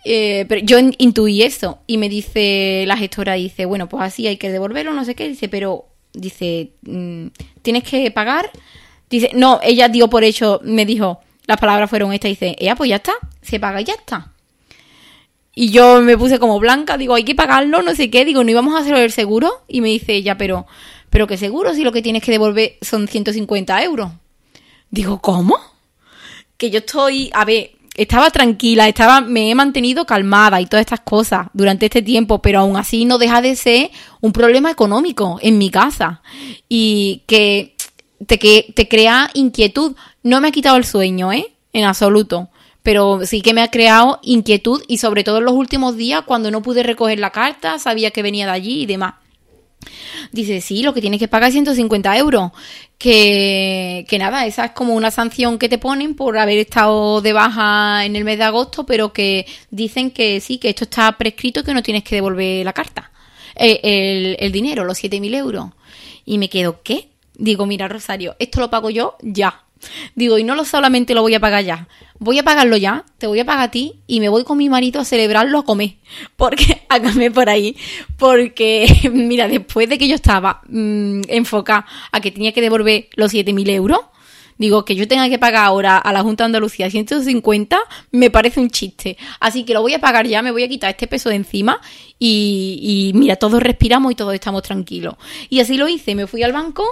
Eh, 0.05 0.45
pero 0.49 0.61
yo 0.65 0.77
intuí 0.97 1.43
eso 1.43 1.79
y 1.87 1.97
me 1.97 2.09
dice 2.09 2.83
la 2.87 2.97
gestora, 2.97 3.33
dice, 3.33 3.65
bueno, 3.65 3.87
pues 3.87 4.03
así 4.03 4.27
hay 4.27 4.37
que 4.37 4.51
devolverlo, 4.51 4.93
no 4.93 5.05
sé 5.05 5.15
qué, 5.15 5.27
dice, 5.27 5.47
pero 5.47 5.85
dice, 6.13 6.71
mm, 6.81 7.27
tienes 7.61 7.83
que 7.83 8.11
pagar. 8.11 8.49
Dice, 9.09 9.31
no, 9.33 9.59
ella 9.63 9.89
dio 9.89 10.09
por 10.09 10.23
hecho, 10.23 10.59
me 10.63 10.85
dijo, 10.85 11.19
las 11.45 11.59
palabras 11.59 11.89
fueron 11.89 12.13
estas, 12.13 12.29
dice, 12.29 12.55
ella, 12.59 12.75
pues 12.75 12.89
ya 12.89 12.97
está, 12.97 13.13
se 13.41 13.59
paga 13.59 13.81
y 13.81 13.85
ya 13.85 13.93
está. 13.93 14.33
Y 15.55 15.69
yo 15.69 16.01
me 16.01 16.17
puse 16.17 16.39
como 16.39 16.59
blanca, 16.59 16.97
digo, 16.97 17.13
hay 17.13 17.23
que 17.23 17.35
pagarlo, 17.35 17.83
no 17.83 17.93
sé 17.93 18.09
qué, 18.09 18.25
digo, 18.25 18.43
no 18.43 18.49
íbamos 18.49 18.75
a 18.75 18.79
hacerlo 18.79 18.97
el 18.97 19.11
seguro. 19.11 19.63
Y 19.67 19.81
me 19.81 19.89
dice 19.89 20.13
ella, 20.15 20.35
pero, 20.37 20.65
pero 21.09 21.27
qué 21.27 21.37
seguro 21.37 21.73
si 21.75 21.83
lo 21.83 21.91
que 21.91 22.01
tienes 22.01 22.23
que 22.23 22.31
devolver 22.31 22.77
son 22.81 23.07
150 23.07 23.83
euros. 23.83 24.11
Digo, 24.89 25.21
¿cómo? 25.21 25.57
Que 26.57 26.71
yo 26.71 26.79
estoy, 26.79 27.29
a 27.33 27.45
ver, 27.45 27.71
estaba 27.95 28.29
tranquila, 28.31 28.87
estaba, 28.87 29.21
me 29.21 29.51
he 29.51 29.55
mantenido 29.55 30.05
calmada 30.05 30.59
y 30.59 30.65
todas 30.65 30.81
estas 30.81 31.01
cosas 31.01 31.47
durante 31.53 31.85
este 31.85 32.01
tiempo, 32.01 32.41
pero 32.41 32.59
aún 32.59 32.75
así 32.77 33.05
no 33.05 33.17
deja 33.17 33.41
de 33.41 33.55
ser 33.55 33.91
un 34.21 34.31
problema 34.33 34.71
económico 34.71 35.37
en 35.41 35.57
mi 35.57 35.69
casa 35.69 36.21
y 36.67 37.23
que 37.27 37.75
te, 38.25 38.39
que 38.39 38.73
te 38.75 38.87
crea 38.87 39.29
inquietud. 39.33 39.95
No 40.23 40.41
me 40.41 40.47
ha 40.47 40.51
quitado 40.51 40.77
el 40.77 40.85
sueño, 40.85 41.31
¿eh? 41.31 41.53
En 41.71 41.85
absoluto. 41.85 42.49
Pero 42.81 43.25
sí 43.25 43.41
que 43.41 43.53
me 43.53 43.61
ha 43.61 43.71
creado 43.71 44.19
inquietud 44.23 44.83
y 44.87 44.97
sobre 44.97 45.23
todo 45.23 45.37
en 45.37 45.45
los 45.45 45.53
últimos 45.53 45.95
días 45.95 46.23
cuando 46.25 46.51
no 46.51 46.61
pude 46.61 46.83
recoger 46.83 47.19
la 47.19 47.31
carta, 47.31 47.79
sabía 47.79 48.11
que 48.11 48.23
venía 48.23 48.45
de 48.45 48.51
allí 48.51 48.81
y 48.81 48.85
demás. 48.85 49.15
Dice, 50.31 50.61
sí, 50.61 50.83
lo 50.83 50.93
que 50.93 51.01
tienes 51.01 51.19
que 51.19 51.27
pagar 51.27 51.49
es 51.49 51.53
150 51.53 52.17
euros. 52.17 52.51
Que, 52.97 54.05
que 54.07 54.17
nada, 54.17 54.45
esa 54.45 54.65
es 54.65 54.71
como 54.71 54.93
una 54.95 55.11
sanción 55.11 55.59
que 55.59 55.67
te 55.67 55.77
ponen 55.77 56.15
por 56.15 56.37
haber 56.37 56.57
estado 56.57 57.21
de 57.21 57.33
baja 57.33 58.05
en 58.05 58.15
el 58.15 58.23
mes 58.23 58.37
de 58.37 58.45
agosto, 58.45 58.85
pero 58.85 59.11
que 59.11 59.45
dicen 59.71 60.11
que 60.11 60.39
sí, 60.39 60.57
que 60.57 60.69
esto 60.69 60.85
está 60.85 61.11
prescrito 61.17 61.63
que 61.63 61.73
no 61.73 61.83
tienes 61.83 62.03
que 62.03 62.15
devolver 62.15 62.65
la 62.65 62.73
carta. 62.73 63.11
Eh, 63.55 63.79
el, 63.83 64.37
el 64.39 64.51
dinero, 64.51 64.85
los 64.85 65.03
7.000 65.03 65.35
euros. 65.35 65.69
Y 66.25 66.37
me 66.37 66.49
quedo, 66.49 66.81
¿qué? 66.81 67.09
Digo, 67.35 67.65
mira, 67.65 67.87
Rosario, 67.87 68.35
esto 68.39 68.59
lo 68.59 68.69
pago 68.69 68.89
yo 68.89 69.17
ya. 69.21 69.63
Digo, 70.15 70.37
y 70.37 70.43
no 70.43 70.55
lo 70.55 70.65
solamente 70.65 71.13
lo 71.13 71.21
voy 71.21 71.35
a 71.35 71.39
pagar 71.39 71.63
ya, 71.63 71.87
voy 72.19 72.39
a 72.39 72.43
pagarlo 72.43 72.77
ya, 72.77 73.05
te 73.17 73.27
voy 73.27 73.39
a 73.39 73.45
pagar 73.45 73.65
a 73.65 73.71
ti 73.71 73.95
y 74.07 74.19
me 74.19 74.29
voy 74.29 74.43
con 74.43 74.57
mi 74.57 74.69
marido 74.69 75.01
a 75.01 75.05
celebrarlo 75.05 75.59
a 75.59 75.65
comer. 75.65 75.95
Porque, 76.35 76.83
a 76.89 77.01
comer 77.01 77.31
por 77.31 77.49
ahí. 77.49 77.75
Porque, 78.17 79.09
mira, 79.13 79.47
después 79.47 79.89
de 79.89 79.97
que 79.97 80.07
yo 80.07 80.15
estaba 80.15 80.61
mmm, 80.67 81.21
enfocada 81.27 81.85
a 82.11 82.21
que 82.21 82.31
tenía 82.31 82.53
que 82.53 82.61
devolver 82.61 83.07
los 83.15 83.33
7.000 83.33 83.69
euros, 83.69 83.99
Digo, 84.57 84.85
que 84.85 84.95
yo 84.95 85.07
tenga 85.07 85.29
que 85.29 85.39
pagar 85.39 85.65
ahora 85.65 85.97
a 85.97 86.13
la 86.13 86.21
Junta 86.21 86.43
de 86.43 86.47
Andalucía 86.47 86.89
150 86.89 87.79
me 88.11 88.29
parece 88.29 88.59
un 88.59 88.69
chiste. 88.69 89.17
Así 89.39 89.63
que 89.63 89.73
lo 89.73 89.81
voy 89.81 89.93
a 89.93 89.99
pagar 89.99 90.27
ya, 90.27 90.41
me 90.41 90.51
voy 90.51 90.63
a 90.63 90.69
quitar 90.69 90.91
este 90.91 91.07
peso 91.07 91.29
de 91.29 91.35
encima 91.35 91.81
y, 92.25 93.11
mira, 93.15 93.35
todos 93.35 93.61
respiramos 93.61 94.11
y 94.13 94.15
todos 94.15 94.33
estamos 94.33 94.63
tranquilos. 94.63 95.15
Y 95.49 95.59
así 95.59 95.75
lo 95.75 95.89
hice, 95.89 96.15
me 96.15 96.25
fui 96.25 96.41
al 96.41 96.53
banco, 96.53 96.85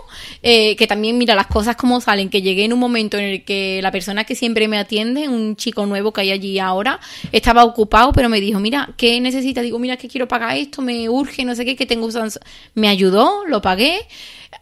eh, 0.44 0.76
que 0.76 0.88
también 0.88 1.17
mira 1.17 1.36
las 1.36 1.48
cosas 1.48 1.78
como 1.78 2.02
salen, 2.02 2.30
que 2.30 2.41
llegué 2.41 2.65
en 2.65 2.74
un 2.74 2.80
momento 2.80 3.17
en 3.17 3.24
el 3.24 3.46
que 3.46 3.80
la 3.82 3.91
persona 3.91 4.26
que 4.26 4.36
siempre 4.36 4.67
me 4.67 4.78
atiende, 4.78 5.30
un 5.30 5.56
chico 5.56 5.86
nuevo 5.86 6.12
que 6.12 6.22
hay 6.22 6.32
allí 6.32 6.60
ahora, 6.60 7.00
estaba 7.32 7.63
ocupado, 7.63 8.12
pero 8.12 8.28
me 8.28 8.41
dijo, 8.41 8.60
mira, 8.60 8.89
¿qué 8.98 9.22
necesita? 9.22 9.62
Digo, 9.62 9.80
mira, 9.80 9.96
que 9.96 10.10
quiero 10.10 10.28
pagar 10.28 10.58
esto, 10.58 10.82
me 10.82 11.08
urge, 11.08 11.46
no 11.46 11.56
sé 11.56 11.63
qué, 11.63 11.76
que 11.76 11.86
tengo... 11.86 12.10
Me 12.74 12.89
ayudó, 12.89 13.46
lo 13.48 13.62
pagué 13.62 14.02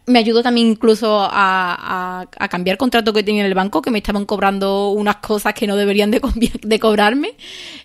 me 0.06 0.18
ayudó 0.18 0.42
también 0.42 0.68
incluso 0.68 1.20
a, 1.20 2.26
a, 2.38 2.48
cambiar 2.48 2.76
contrato 2.76 3.12
que 3.12 3.22
tenía 3.22 3.42
en 3.42 3.46
el 3.46 3.54
banco, 3.54 3.82
que 3.82 3.90
me 3.90 3.98
estaban 3.98 4.24
cobrando 4.24 4.90
unas 4.90 5.16
cosas 5.16 5.54
que 5.54 5.66
no 5.66 5.76
deberían 5.76 6.10
de, 6.10 6.20
de 6.62 6.78
cobrarme. 6.78 7.34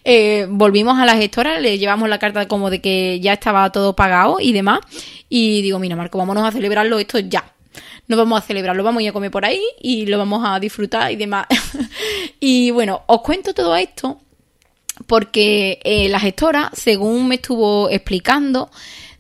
Eh, 0.03 0.47
volvimos 0.49 0.97
a 0.99 1.05
la 1.05 1.15
gestora, 1.15 1.59
le 1.59 1.77
llevamos 1.77 2.09
la 2.09 2.19
carta 2.19 2.47
como 2.47 2.69
de 2.69 2.74
que 2.81 3.19
ya 3.19 3.33
estaba 3.33 3.71
todo 3.71 3.95
pagado 3.95 4.39
y 4.39 4.53
demás. 4.53 4.79
Y 5.29 5.61
digo, 5.61 5.79
mira, 5.79 5.95
Marco, 5.95 6.17
vámonos 6.17 6.43
a 6.43 6.51
celebrarlo 6.51 6.99
esto 6.99 7.19
ya. 7.19 7.43
No 8.07 8.17
vamos 8.17 8.39
a 8.39 8.45
celebrarlo, 8.45 8.83
vamos 8.83 9.01
a 9.01 9.03
ir 9.03 9.09
a 9.09 9.13
comer 9.13 9.31
por 9.31 9.45
ahí 9.45 9.61
y 9.81 10.05
lo 10.05 10.17
vamos 10.17 10.43
a 10.45 10.59
disfrutar 10.59 11.11
y 11.11 11.15
demás. 11.15 11.47
y 12.39 12.71
bueno, 12.71 13.01
os 13.07 13.21
cuento 13.21 13.53
todo 13.53 13.75
esto 13.75 14.19
porque 15.07 15.79
eh, 15.83 16.07
la 16.09 16.19
gestora, 16.19 16.71
según 16.73 17.27
me 17.27 17.35
estuvo 17.35 17.89
explicando, 17.89 18.69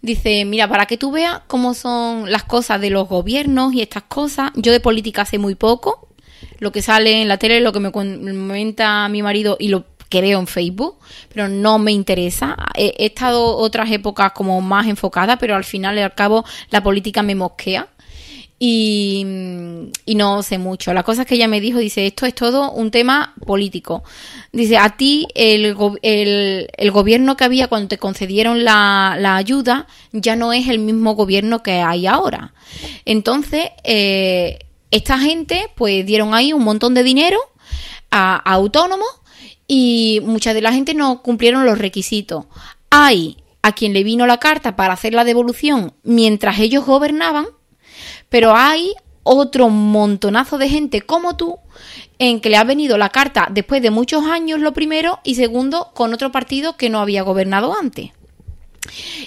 Dice, 0.05 0.45
mira, 0.45 0.67
para 0.67 0.85
que 0.85 0.97
tú 0.97 1.09
veas 1.09 1.41
cómo 1.47 1.73
son 1.73 2.31
las 2.31 2.43
cosas 2.43 2.79
de 2.79 2.91
los 2.91 3.09
gobiernos 3.09 3.73
y 3.73 3.81
estas 3.81 4.03
cosas, 4.03 4.51
yo 4.53 4.71
de 4.71 4.79
política 4.79 5.25
sé 5.25 5.39
muy 5.39 5.55
poco, 5.55 6.09
lo 6.59 6.71
que 6.71 6.83
sale 6.83 7.23
en 7.23 7.27
la 7.27 7.37
tele, 7.39 7.59
lo 7.59 7.73
que 7.73 7.79
me 7.79 7.91
comenta 7.91 9.09
mi 9.09 9.23
marido 9.23 9.57
y 9.59 9.69
lo 9.69 9.85
que 10.09 10.21
veo 10.21 10.39
en 10.39 10.47
Facebook, 10.47 10.97
pero 11.29 11.47
no 11.47 11.79
me 11.79 11.91
interesa. 11.91 12.55
He, 12.75 13.05
estado 13.05 13.57
otras 13.57 13.91
épocas 13.91 14.31
como 14.33 14.61
más 14.61 14.87
enfocada, 14.87 15.37
pero 15.37 15.55
al 15.55 15.63
final 15.63 15.97
y 15.97 16.01
al 16.01 16.13
cabo 16.13 16.45
la 16.69 16.83
política 16.83 17.23
me 17.23 17.35
mosquea 17.35 17.89
y, 18.57 19.25
no 20.15 20.43
sé 20.43 20.57
mucho. 20.57 20.93
La 20.93 21.03
cosa 21.03 21.23
es 21.23 21.27
que 21.27 21.35
ella 21.35 21.47
me 21.47 21.59
dijo, 21.59 21.79
dice, 21.79 22.07
esto 22.07 22.25
es 22.25 22.33
todo 22.33 22.71
un 22.71 22.89
tema 22.89 23.33
político. 23.45 24.03
Dice, 24.51 24.77
a 24.77 24.95
ti 24.95 25.27
el, 25.35 25.75
gobierno 25.75 27.35
que 27.35 27.43
había 27.43 27.67
cuando 27.67 27.89
te 27.89 27.97
concedieron 27.97 28.63
la, 28.63 29.35
ayuda 29.35 29.87
ya 30.11 30.35
no 30.35 30.53
es 30.53 30.69
el 30.69 30.79
mismo 30.79 31.15
gobierno 31.15 31.63
que 31.63 31.81
hay 31.81 32.07
ahora. 32.07 32.53
Entonces, 33.03 33.69
eh, 33.83 34.59
esta 34.91 35.19
gente 35.19 35.69
pues 35.75 36.05
dieron 36.05 36.33
ahí 36.33 36.53
un 36.53 36.63
montón 36.63 36.93
de 36.93 37.03
dinero 37.03 37.39
a 38.11 38.37
autónomos 38.37 39.07
y 39.67 40.21
mucha 40.23 40.53
de 40.53 40.61
la 40.61 40.73
gente 40.73 40.93
no 40.93 41.21
cumplieron 41.21 41.65
los 41.65 41.77
requisitos. 41.77 42.45
Hay 42.89 43.37
a 43.61 43.73
quien 43.73 43.93
le 43.93 44.03
vino 44.03 44.27
la 44.27 44.37
carta 44.37 44.75
para 44.75 44.93
hacer 44.93 45.13
la 45.13 45.23
devolución 45.23 45.93
mientras 46.03 46.59
ellos 46.59 46.85
gobernaban 46.85 47.47
pero 48.29 48.55
hay 48.55 48.93
otro 49.23 49.69
montonazo 49.69 50.57
de 50.57 50.69
gente 50.69 51.01
como 51.01 51.35
tú 51.35 51.57
en 52.19 52.39
que 52.39 52.49
le 52.49 52.57
ha 52.57 52.63
venido 52.63 52.97
la 52.97 53.09
carta 53.09 53.47
después 53.51 53.81
de 53.81 53.91
muchos 53.91 54.23
años, 54.25 54.59
lo 54.59 54.73
primero, 54.73 55.19
y 55.23 55.35
segundo, 55.35 55.91
con 55.93 56.13
otro 56.13 56.31
partido 56.31 56.77
que 56.77 56.89
no 56.89 56.99
había 56.99 57.23
gobernado 57.23 57.75
antes. 57.77 58.11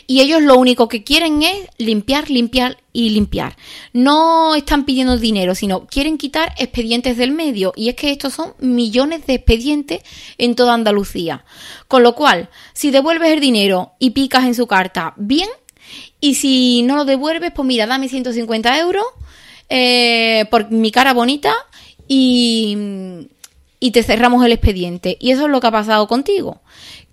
Y 0.07 0.21
ellos 0.21 0.43
lo 0.43 0.57
único 0.57 0.89
que 0.89 1.05
quieren 1.05 1.43
es 1.43 1.69
limpiar, 1.79 2.31
limpiar 2.31 2.79
y 2.93 3.11
limpiar. 3.11 3.57
No 3.93 4.55
están 4.55 4.85
pidiendo 4.85 5.17
dinero, 5.17 5.55
sino 5.55 5.87
quieren 5.87 6.19
quitar 6.19 6.55
expedientes 6.59 7.17
del 7.17 7.33
medio. 7.33 7.73
Y 7.77 7.89
es 7.89 7.95
que 7.95 8.11
estos 8.11 8.35
son 8.35 8.55
millones 8.59 9.27
de 9.27 9.35
expedientes 9.35 10.03
en 10.39 10.55
toda 10.55 10.75
Andalucía. 10.75 11.45
Con 11.87 12.03
lo 12.03 12.15
cual, 12.15 12.51
si 12.73 12.91
devuelves 12.91 13.33
el 13.33 13.41
dinero 13.41 13.93
y 13.99 14.11
picas 14.11 14.45
en 14.45 14.55
su 14.55 14.67
carta, 14.67 15.15
bien, 15.17 15.49
y 16.21 16.35
si 16.35 16.83
no 16.83 16.97
lo 16.97 17.05
devuelves, 17.05 17.53
pues 17.53 17.67
mira, 17.67 17.87
dame 17.87 18.09
150 18.09 18.79
euros 18.79 19.05
eh, 19.69 20.47
por 20.51 20.71
mi 20.71 20.91
cara 20.91 21.13
bonita 21.13 21.55
y, 22.07 22.77
y 23.81 23.91
te 23.91 24.03
cerramos 24.03 24.45
el 24.45 24.53
expediente. 24.53 25.17
Y 25.21 25.31
eso 25.31 25.47
es 25.47 25.51
lo 25.51 25.61
que 25.61 25.67
ha 25.67 25.73
pasado 25.73 26.09
contigo. 26.09 26.61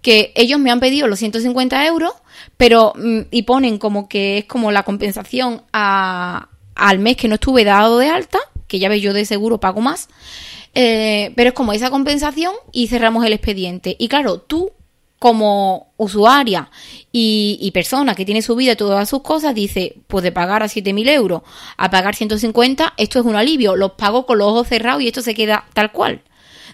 Que 0.01 0.31
ellos 0.35 0.59
me 0.59 0.71
han 0.71 0.79
pedido 0.79 1.07
los 1.07 1.19
150 1.19 1.85
euros, 1.85 2.13
pero 2.57 2.93
mm, 2.95 3.21
y 3.31 3.43
ponen 3.43 3.77
como 3.77 4.07
que 4.07 4.39
es 4.39 4.45
como 4.45 4.71
la 4.71 4.83
compensación 4.83 5.63
a, 5.73 6.49
al 6.75 6.99
mes 6.99 7.17
que 7.17 7.27
no 7.27 7.35
estuve 7.35 7.63
dado 7.63 7.97
de 7.99 8.09
alta, 8.09 8.39
que 8.67 8.79
ya 8.79 8.89
ves 8.89 9.01
yo 9.01 9.13
de 9.13 9.25
seguro 9.25 9.59
pago 9.59 9.81
más. 9.81 10.09
Eh, 10.77 11.31
pero 11.35 11.49
es 11.49 11.53
como 11.53 11.71
esa 11.71 11.89
compensación 11.89 12.53
y 12.71 12.87
cerramos 12.87 13.25
el 13.25 13.33
expediente. 13.33 13.95
Y 13.97 14.09
claro, 14.09 14.39
tú 14.39 14.71
como 15.19 15.93
usuaria 15.97 16.69
y, 17.11 17.71
persona 17.73 18.13
que 18.13 18.25
tiene 18.25 18.41
su 18.41 18.55
vida 18.55 18.73
y 18.73 18.75
todas 18.75 19.09
sus 19.09 19.21
cosas, 19.21 19.55
dice, 19.55 19.95
pues 20.07 20.23
de 20.23 20.31
pagar 20.31 20.61
a 20.61 20.67
7.000 20.67 21.09
euros 21.09 21.41
a 21.77 21.89
pagar 21.89 22.15
150, 22.15 22.93
esto 22.97 23.19
es 23.19 23.25
un 23.25 23.35
alivio, 23.35 23.75
los 23.75 23.93
pago 23.93 24.25
con 24.25 24.37
los 24.37 24.47
ojos 24.49 24.67
cerrados 24.67 25.01
y 25.01 25.07
esto 25.07 25.21
se 25.21 25.33
queda 25.33 25.65
tal 25.73 25.91
cual. 25.91 26.21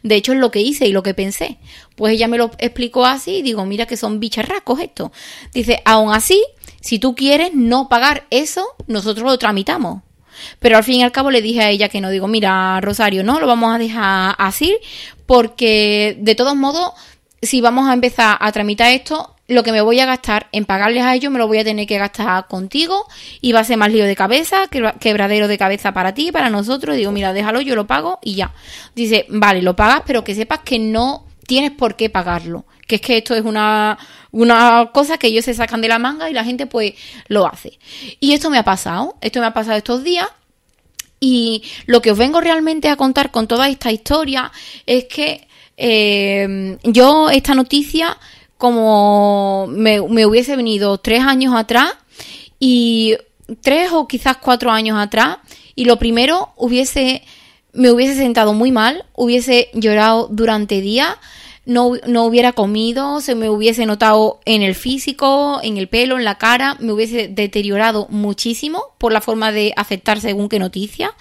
De 0.03 0.15
hecho, 0.15 0.33
es 0.33 0.39
lo 0.39 0.51
que 0.51 0.61
hice 0.61 0.87
y 0.87 0.91
lo 0.91 1.03
que 1.03 1.13
pensé. 1.13 1.57
Pues 1.95 2.13
ella 2.13 2.27
me 2.27 2.37
lo 2.37 2.51
explicó 2.57 3.05
así 3.05 3.37
y 3.37 3.41
digo, 3.41 3.65
mira 3.65 3.85
que 3.85 3.97
son 3.97 4.19
bicharracos 4.19 4.79
esto. 4.79 5.11
Dice, 5.53 5.81
aún 5.85 6.13
así, 6.13 6.43
si 6.81 6.99
tú 6.99 7.15
quieres 7.15 7.53
no 7.53 7.89
pagar 7.89 8.25
eso, 8.29 8.65
nosotros 8.87 9.25
lo 9.25 9.37
tramitamos. 9.37 10.01
Pero 10.59 10.77
al 10.77 10.83
fin 10.83 10.95
y 10.95 11.03
al 11.03 11.11
cabo 11.11 11.29
le 11.29 11.41
dije 11.41 11.61
a 11.61 11.69
ella 11.69 11.89
que 11.89 12.01
no, 12.01 12.09
digo, 12.09 12.27
mira, 12.27 12.81
Rosario, 12.81 13.23
no, 13.23 13.39
lo 13.39 13.47
vamos 13.47 13.75
a 13.75 13.77
dejar 13.77 14.35
así, 14.39 14.77
porque 15.25 16.17
de 16.19 16.35
todos 16.35 16.55
modos 16.55 16.93
si 17.41 17.61
vamos 17.61 17.89
a 17.89 17.93
empezar 17.93 18.37
a 18.39 18.51
tramitar 18.51 18.91
esto, 18.91 19.35
lo 19.51 19.63
que 19.63 19.73
me 19.73 19.81
voy 19.81 19.99
a 19.99 20.05
gastar 20.05 20.47
en 20.53 20.63
pagarles 20.63 21.03
a 21.03 21.13
ellos 21.13 21.29
me 21.29 21.37
lo 21.37 21.45
voy 21.45 21.57
a 21.57 21.63
tener 21.65 21.85
que 21.85 21.97
gastar 21.97 22.47
contigo 22.47 23.05
y 23.41 23.51
va 23.51 23.59
a 23.59 23.63
ser 23.65 23.75
más 23.75 23.91
lío 23.91 24.05
de 24.05 24.15
cabeza, 24.15 24.67
quebradero 24.69 25.49
de 25.49 25.57
cabeza 25.57 25.93
para 25.93 26.13
ti, 26.13 26.31
para 26.31 26.49
nosotros. 26.49 26.95
Digo, 26.95 27.11
mira, 27.11 27.33
déjalo, 27.33 27.59
yo 27.59 27.75
lo 27.75 27.85
pago 27.85 28.19
y 28.23 28.35
ya. 28.35 28.53
Dice, 28.95 29.25
vale, 29.27 29.61
lo 29.61 29.75
pagas, 29.75 30.03
pero 30.05 30.23
que 30.23 30.35
sepas 30.35 30.59
que 30.59 30.79
no 30.79 31.25
tienes 31.47 31.71
por 31.71 31.97
qué 31.97 32.09
pagarlo. 32.09 32.65
Que 32.87 32.95
es 32.95 33.01
que 33.01 33.17
esto 33.17 33.35
es 33.35 33.43
una, 33.43 33.97
una 34.31 34.89
cosa 34.93 35.17
que 35.17 35.27
ellos 35.27 35.43
se 35.43 35.53
sacan 35.53 35.81
de 35.81 35.89
la 35.89 35.99
manga 35.99 36.29
y 36.29 36.33
la 36.33 36.45
gente 36.45 36.65
pues 36.65 36.93
lo 37.27 37.45
hace. 37.45 37.77
Y 38.21 38.31
esto 38.31 38.49
me 38.49 38.57
ha 38.57 38.63
pasado, 38.63 39.17
esto 39.19 39.41
me 39.41 39.47
ha 39.47 39.53
pasado 39.53 39.77
estos 39.77 40.01
días. 40.05 40.27
Y 41.19 41.63
lo 41.87 42.01
que 42.01 42.11
os 42.11 42.17
vengo 42.17 42.39
realmente 42.39 42.87
a 42.87 42.95
contar 42.95 43.31
con 43.31 43.47
toda 43.47 43.67
esta 43.67 43.91
historia 43.91 44.49
es 44.85 45.05
que 45.05 45.45
eh, 45.75 46.77
yo 46.83 47.29
esta 47.29 47.53
noticia 47.53 48.17
como 48.61 49.65
me, 49.71 49.99
hubiese 49.99 50.55
venido 50.55 50.99
tres 50.99 51.23
años 51.23 51.55
atrás 51.55 51.95
y 52.59 53.17
tres 53.61 53.89
o 53.91 54.07
quizás 54.07 54.37
cuatro 54.37 54.69
años 54.69 54.99
atrás 54.99 55.37
y 55.73 55.85
lo 55.85 55.97
primero 55.97 56.53
hubiese 56.57 57.23
me 57.73 57.89
hubiese 57.89 58.13
sentado 58.13 58.53
muy 58.53 58.71
mal, 58.71 59.05
hubiese 59.15 59.71
llorado 59.73 60.27
durante 60.27 60.79
días, 60.79 61.15
no, 61.65 61.93
no, 62.07 62.25
hubiera 62.25 62.53
comido, 62.53 63.21
se 63.21 63.35
me 63.35 63.49
hubiese 63.49 63.85
notado 63.85 64.39
en 64.45 64.63
el 64.63 64.73
físico, 64.73 65.59
en 65.61 65.77
el 65.77 65.87
pelo, 65.87 66.17
en 66.17 66.23
la 66.23 66.39
cara, 66.39 66.75
me 66.79 66.91
hubiese 66.91 67.27
deteriorado 67.27 68.07
muchísimo 68.09 68.95
por 68.97 69.13
la 69.13 69.21
forma 69.21 69.51
de 69.51 69.71
aceptar 69.75 70.19
según 70.19 70.49
qué 70.49 70.57
noticia, 70.57 71.13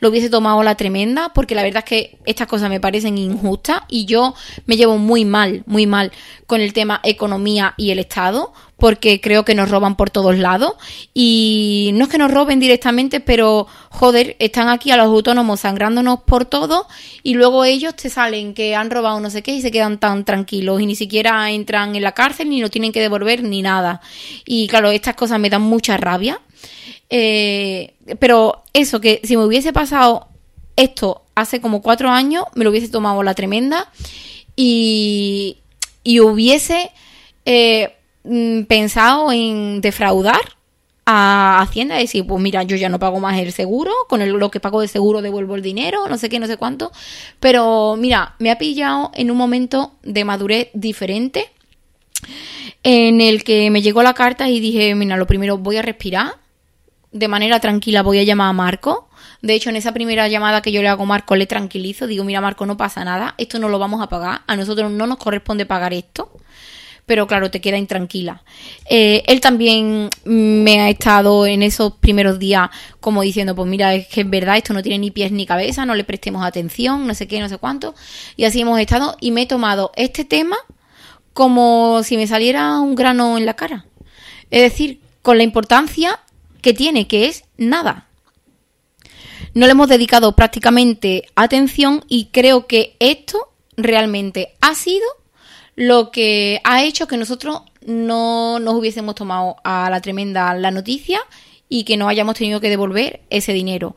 lo 0.00 0.08
hubiese 0.08 0.30
tomado 0.30 0.62
la 0.62 0.76
tremenda, 0.76 1.32
porque 1.34 1.54
la 1.54 1.62
verdad 1.62 1.84
es 1.84 1.88
que 1.88 2.18
estas 2.24 2.46
cosas 2.46 2.70
me 2.70 2.80
parecen 2.80 3.18
injustas 3.18 3.82
y 3.88 4.06
yo 4.06 4.34
me 4.64 4.76
llevo 4.76 4.96
muy 4.96 5.26
mal, 5.26 5.62
muy 5.66 5.86
mal 5.86 6.10
con 6.46 6.62
el 6.62 6.72
tema 6.72 7.00
economía 7.02 7.74
y 7.76 7.90
el 7.90 7.98
Estado, 7.98 8.54
porque 8.82 9.20
creo 9.20 9.44
que 9.44 9.54
nos 9.54 9.70
roban 9.70 9.94
por 9.94 10.10
todos 10.10 10.36
lados. 10.36 10.72
Y 11.14 11.92
no 11.94 12.06
es 12.06 12.10
que 12.10 12.18
nos 12.18 12.32
roben 12.32 12.58
directamente, 12.58 13.20
pero 13.20 13.68
joder, 13.90 14.34
están 14.40 14.68
aquí 14.68 14.90
a 14.90 14.96
los 14.96 15.06
autónomos 15.06 15.60
sangrándonos 15.60 16.22
por 16.22 16.46
todo 16.46 16.88
y 17.22 17.34
luego 17.34 17.64
ellos 17.64 17.94
te 17.94 18.10
salen 18.10 18.54
que 18.54 18.74
han 18.74 18.90
robado 18.90 19.20
no 19.20 19.30
sé 19.30 19.40
qué 19.44 19.52
y 19.52 19.62
se 19.62 19.70
quedan 19.70 19.98
tan 20.00 20.24
tranquilos 20.24 20.80
y 20.80 20.86
ni 20.86 20.96
siquiera 20.96 21.48
entran 21.52 21.94
en 21.94 22.02
la 22.02 22.10
cárcel 22.10 22.50
ni 22.50 22.60
lo 22.60 22.70
tienen 22.70 22.90
que 22.90 23.00
devolver 23.00 23.44
ni 23.44 23.62
nada. 23.62 24.00
Y 24.44 24.66
claro, 24.66 24.90
estas 24.90 25.14
cosas 25.14 25.38
me 25.38 25.48
dan 25.48 25.62
mucha 25.62 25.96
rabia. 25.96 26.40
Eh, 27.08 27.94
pero 28.18 28.64
eso, 28.72 29.00
que 29.00 29.20
si 29.22 29.36
me 29.36 29.44
hubiese 29.44 29.72
pasado 29.72 30.26
esto 30.74 31.22
hace 31.36 31.60
como 31.60 31.82
cuatro 31.82 32.10
años, 32.10 32.46
me 32.56 32.64
lo 32.64 32.70
hubiese 32.70 32.88
tomado 32.88 33.22
la 33.22 33.34
tremenda 33.34 33.92
y, 34.56 35.58
y 36.02 36.18
hubiese... 36.18 36.90
Eh, 37.44 37.98
pensado 38.68 39.32
en 39.32 39.80
defraudar 39.80 40.40
a 41.04 41.60
Hacienda 41.60 41.98
y 41.98 42.02
decir, 42.02 42.26
pues 42.26 42.40
mira, 42.40 42.62
yo 42.62 42.76
ya 42.76 42.88
no 42.88 42.98
pago 42.98 43.18
más 43.18 43.38
el 43.38 43.52
seguro, 43.52 43.92
con 44.08 44.38
lo 44.38 44.50
que 44.50 44.60
pago 44.60 44.80
de 44.80 44.88
seguro 44.88 45.20
devuelvo 45.20 45.56
el 45.56 45.62
dinero, 45.62 46.08
no 46.08 46.16
sé 46.16 46.28
qué, 46.28 46.38
no 46.38 46.46
sé 46.46 46.56
cuánto. 46.56 46.92
Pero 47.40 47.96
mira, 47.98 48.36
me 48.38 48.50
ha 48.50 48.58
pillado 48.58 49.10
en 49.14 49.30
un 49.30 49.36
momento 49.36 49.92
de 50.02 50.24
madurez 50.24 50.68
diferente 50.74 51.50
en 52.84 53.20
el 53.20 53.42
que 53.42 53.70
me 53.70 53.82
llegó 53.82 54.02
la 54.02 54.14
carta 54.14 54.48
y 54.48 54.60
dije, 54.60 54.94
mira, 54.94 55.16
lo 55.16 55.26
primero 55.26 55.58
voy 55.58 55.76
a 55.76 55.82
respirar, 55.82 56.36
de 57.10 57.28
manera 57.28 57.58
tranquila 57.60 58.02
voy 58.02 58.20
a 58.20 58.22
llamar 58.22 58.50
a 58.50 58.52
Marco. 58.52 59.08
De 59.40 59.54
hecho, 59.54 59.70
en 59.70 59.76
esa 59.76 59.92
primera 59.92 60.28
llamada 60.28 60.62
que 60.62 60.70
yo 60.70 60.82
le 60.82 60.88
hago 60.88 61.02
a 61.02 61.06
Marco, 61.06 61.34
le 61.34 61.46
tranquilizo, 61.46 62.06
digo, 62.06 62.22
mira, 62.22 62.40
Marco, 62.40 62.64
no 62.64 62.76
pasa 62.76 63.04
nada, 63.04 63.34
esto 63.38 63.58
no 63.58 63.68
lo 63.68 63.80
vamos 63.80 64.00
a 64.00 64.08
pagar, 64.08 64.42
a 64.46 64.54
nosotros 64.54 64.90
no 64.92 65.08
nos 65.08 65.18
corresponde 65.18 65.66
pagar 65.66 65.92
esto 65.92 66.30
pero 67.06 67.26
claro, 67.26 67.50
te 67.50 67.60
queda 67.60 67.78
intranquila. 67.78 68.42
Eh, 68.88 69.22
él 69.26 69.40
también 69.40 70.08
me 70.24 70.80
ha 70.80 70.88
estado 70.88 71.46
en 71.46 71.62
esos 71.62 71.94
primeros 71.94 72.38
días 72.38 72.70
como 73.00 73.22
diciendo, 73.22 73.54
pues 73.54 73.68
mira, 73.68 73.94
es 73.94 74.06
que 74.08 74.22
es 74.22 74.30
verdad, 74.30 74.56
esto 74.56 74.72
no 74.72 74.82
tiene 74.82 74.98
ni 74.98 75.10
pies 75.10 75.32
ni 75.32 75.46
cabeza, 75.46 75.84
no 75.84 75.94
le 75.94 76.04
prestemos 76.04 76.44
atención, 76.44 77.06
no 77.06 77.14
sé 77.14 77.26
qué, 77.26 77.40
no 77.40 77.48
sé 77.48 77.58
cuánto. 77.58 77.94
Y 78.36 78.44
así 78.44 78.60
hemos 78.60 78.78
estado 78.78 79.16
y 79.20 79.30
me 79.30 79.42
he 79.42 79.46
tomado 79.46 79.92
este 79.96 80.24
tema 80.24 80.56
como 81.32 82.02
si 82.04 82.16
me 82.16 82.26
saliera 82.26 82.78
un 82.78 82.94
grano 82.94 83.36
en 83.38 83.46
la 83.46 83.54
cara. 83.54 83.86
Es 84.50 84.62
decir, 84.62 85.00
con 85.22 85.38
la 85.38 85.44
importancia 85.44 86.20
que 86.60 86.74
tiene, 86.74 87.08
que 87.08 87.26
es 87.26 87.44
nada. 87.56 88.06
No 89.54 89.66
le 89.66 89.72
hemos 89.72 89.88
dedicado 89.88 90.34
prácticamente 90.34 91.24
atención 91.34 92.04
y 92.08 92.26
creo 92.26 92.66
que 92.66 92.96
esto 93.00 93.52
realmente 93.76 94.54
ha 94.60 94.74
sido 94.74 95.06
lo 95.74 96.10
que 96.10 96.60
ha 96.64 96.84
hecho 96.84 97.06
que 97.06 97.16
nosotros 97.16 97.62
no 97.86 98.58
nos 98.58 98.74
hubiésemos 98.74 99.14
tomado 99.14 99.56
a 99.64 99.88
la 99.90 100.00
tremenda 100.00 100.54
la 100.54 100.70
noticia 100.70 101.20
y 101.68 101.84
que 101.84 101.96
no 101.96 102.08
hayamos 102.08 102.36
tenido 102.36 102.60
que 102.60 102.68
devolver 102.68 103.20
ese 103.30 103.52
dinero. 103.52 103.96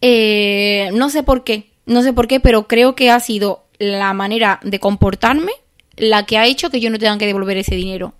Eh, 0.00 0.90
no 0.92 1.08
sé 1.08 1.22
por 1.22 1.44
qué, 1.44 1.70
no 1.86 2.02
sé 2.02 2.12
por 2.12 2.28
qué, 2.28 2.40
pero 2.40 2.68
creo 2.68 2.94
que 2.94 3.10
ha 3.10 3.20
sido 3.20 3.64
la 3.78 4.12
manera 4.12 4.60
de 4.62 4.78
comportarme 4.78 5.52
la 5.96 6.26
que 6.26 6.38
ha 6.38 6.46
hecho 6.46 6.70
que 6.70 6.80
yo 6.80 6.90
no 6.90 6.98
tenga 6.98 7.18
que 7.18 7.26
devolver 7.26 7.56
ese 7.56 7.74
dinero. 7.74 8.14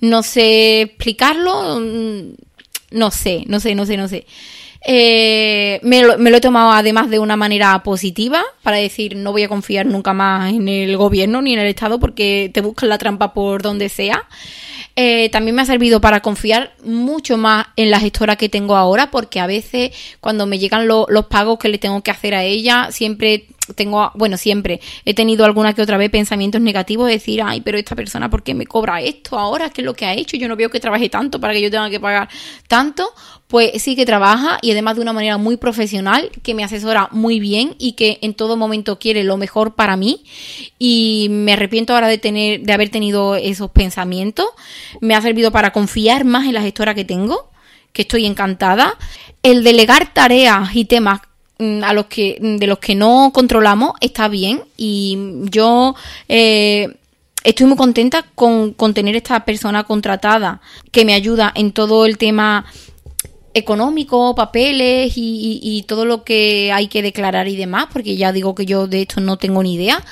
No 0.00 0.22
sé 0.22 0.82
explicarlo, 0.82 1.80
mm, 1.80 2.34
no 2.92 3.10
sé, 3.10 3.44
no 3.46 3.60
sé, 3.60 3.74
no 3.74 3.86
sé, 3.86 3.96
no 3.96 4.08
sé. 4.08 4.26
Eh, 4.84 5.78
me, 5.82 6.02
lo, 6.02 6.16
he 6.16 6.40
tomado 6.40 6.72
además 6.72 7.08
de 7.08 7.20
una 7.20 7.36
manera 7.36 7.80
positiva 7.84 8.42
para 8.64 8.78
decir 8.78 9.14
no 9.14 9.30
voy 9.30 9.44
a 9.44 9.48
confiar 9.48 9.86
nunca 9.86 10.12
más 10.12 10.52
en 10.52 10.68
el 10.68 10.96
gobierno 10.96 11.40
ni 11.40 11.52
en 11.52 11.60
el 11.60 11.68
Estado 11.68 12.00
porque 12.00 12.50
te 12.52 12.60
buscan 12.60 12.88
la 12.88 12.98
trampa 12.98 13.32
por 13.32 13.62
donde 13.62 13.88
sea. 13.88 14.26
Eh, 14.94 15.30
también 15.30 15.54
me 15.54 15.62
ha 15.62 15.66
servido 15.66 16.00
para 16.00 16.20
confiar 16.20 16.74
mucho 16.84 17.38
más 17.38 17.66
en 17.76 17.90
la 17.90 18.00
gestora 18.00 18.36
que 18.36 18.48
tengo 18.48 18.76
ahora 18.76 19.10
porque 19.10 19.40
a 19.40 19.46
veces 19.46 19.92
cuando 20.20 20.46
me 20.46 20.58
llegan 20.58 20.86
los 20.86 21.26
pagos 21.30 21.58
que 21.58 21.68
le 21.68 21.78
tengo 21.78 22.02
que 22.02 22.10
hacer 22.10 22.34
a 22.34 22.42
ella 22.42 22.88
siempre 22.90 23.46
tengo, 23.74 24.10
bueno, 24.14 24.36
siempre 24.36 24.80
he 25.04 25.14
tenido 25.14 25.44
alguna 25.44 25.72
que 25.72 25.82
otra 25.82 25.96
vez 25.96 26.10
pensamientos 26.10 26.60
negativos 26.60 27.06
de 27.06 27.14
decir, 27.14 27.42
ay, 27.42 27.60
pero 27.60 27.78
esta 27.78 27.94
persona, 27.94 28.28
¿por 28.28 28.42
qué 28.42 28.54
me 28.54 28.66
cobra 28.66 29.00
esto 29.00 29.38
ahora? 29.38 29.70
¿Qué 29.70 29.82
es 29.82 29.84
lo 29.84 29.94
que 29.94 30.04
ha 30.04 30.14
hecho? 30.14 30.36
Yo 30.36 30.48
no 30.48 30.56
veo 30.56 30.70
que 30.70 30.80
trabaje 30.80 31.08
tanto 31.08 31.40
para 31.40 31.52
que 31.52 31.62
yo 31.62 31.70
tenga 31.70 31.88
que 31.90 32.00
pagar 32.00 32.28
tanto. 32.68 33.08
Pues 33.46 33.82
sí 33.82 33.96
que 33.96 34.06
trabaja 34.06 34.58
y 34.62 34.70
además 34.70 34.96
de 34.96 35.02
una 35.02 35.12
manera 35.12 35.36
muy 35.36 35.58
profesional, 35.58 36.30
que 36.42 36.54
me 36.54 36.64
asesora 36.64 37.08
muy 37.12 37.38
bien 37.38 37.74
y 37.78 37.92
que 37.92 38.18
en 38.22 38.32
todo 38.32 38.56
momento 38.56 38.98
quiere 38.98 39.24
lo 39.24 39.36
mejor 39.36 39.74
para 39.74 39.96
mí. 39.96 40.24
Y 40.78 41.28
me 41.30 41.52
arrepiento 41.52 41.94
ahora 41.94 42.08
de 42.08 42.18
tener, 42.18 42.62
de 42.62 42.72
haber 42.72 42.88
tenido 42.88 43.36
esos 43.36 43.70
pensamientos. 43.70 44.46
Me 45.00 45.14
ha 45.14 45.20
servido 45.20 45.52
para 45.52 45.72
confiar 45.72 46.24
más 46.24 46.46
en 46.46 46.54
la 46.54 46.62
gestora 46.62 46.94
que 46.94 47.04
tengo, 47.04 47.50
que 47.92 48.02
estoy 48.02 48.24
encantada. 48.24 48.96
El 49.42 49.64
delegar 49.64 50.14
tareas 50.14 50.74
y 50.74 50.86
temas 50.86 51.20
a 51.58 51.92
los 51.92 52.06
que 52.06 52.38
mm, 52.40 52.56
de 52.56 52.66
los 52.66 52.78
que 52.78 52.94
no 52.94 53.30
controlamos 53.32 53.92
está 54.00 54.28
bien 54.28 54.62
y 54.76 55.16
yo 55.50 55.94
eh, 56.28 56.88
estoy 57.44 57.66
muy 57.66 57.76
contenta 57.76 58.24
con, 58.34 58.74
tener 58.94 59.16
esta 59.16 59.44
persona 59.44 59.84
contratada 59.84 60.60
que 60.90 61.04
me 61.04 61.14
ayuda 61.14 61.52
en 61.54 61.72
todo 61.72 62.06
el 62.06 62.18
tema 62.18 62.64
económico, 63.54 64.34
papeles 64.34 65.12
y, 65.16 65.60
y, 65.62 65.82
todo 65.82 66.06
lo 66.06 66.24
que 66.24 66.72
hay 66.72 66.88
que 66.88 67.02
declarar 67.02 67.48
y 67.48 67.56
demás, 67.56 67.86
porque 67.92 68.16
ya 68.16 68.32
digo 68.32 68.54
que 68.54 68.64
yo 68.64 68.86
de 68.86 69.02
esto 69.02 69.20
no 69.20 69.36
tengo 69.36 69.62
ni 69.62 69.74
idea. 69.74 70.02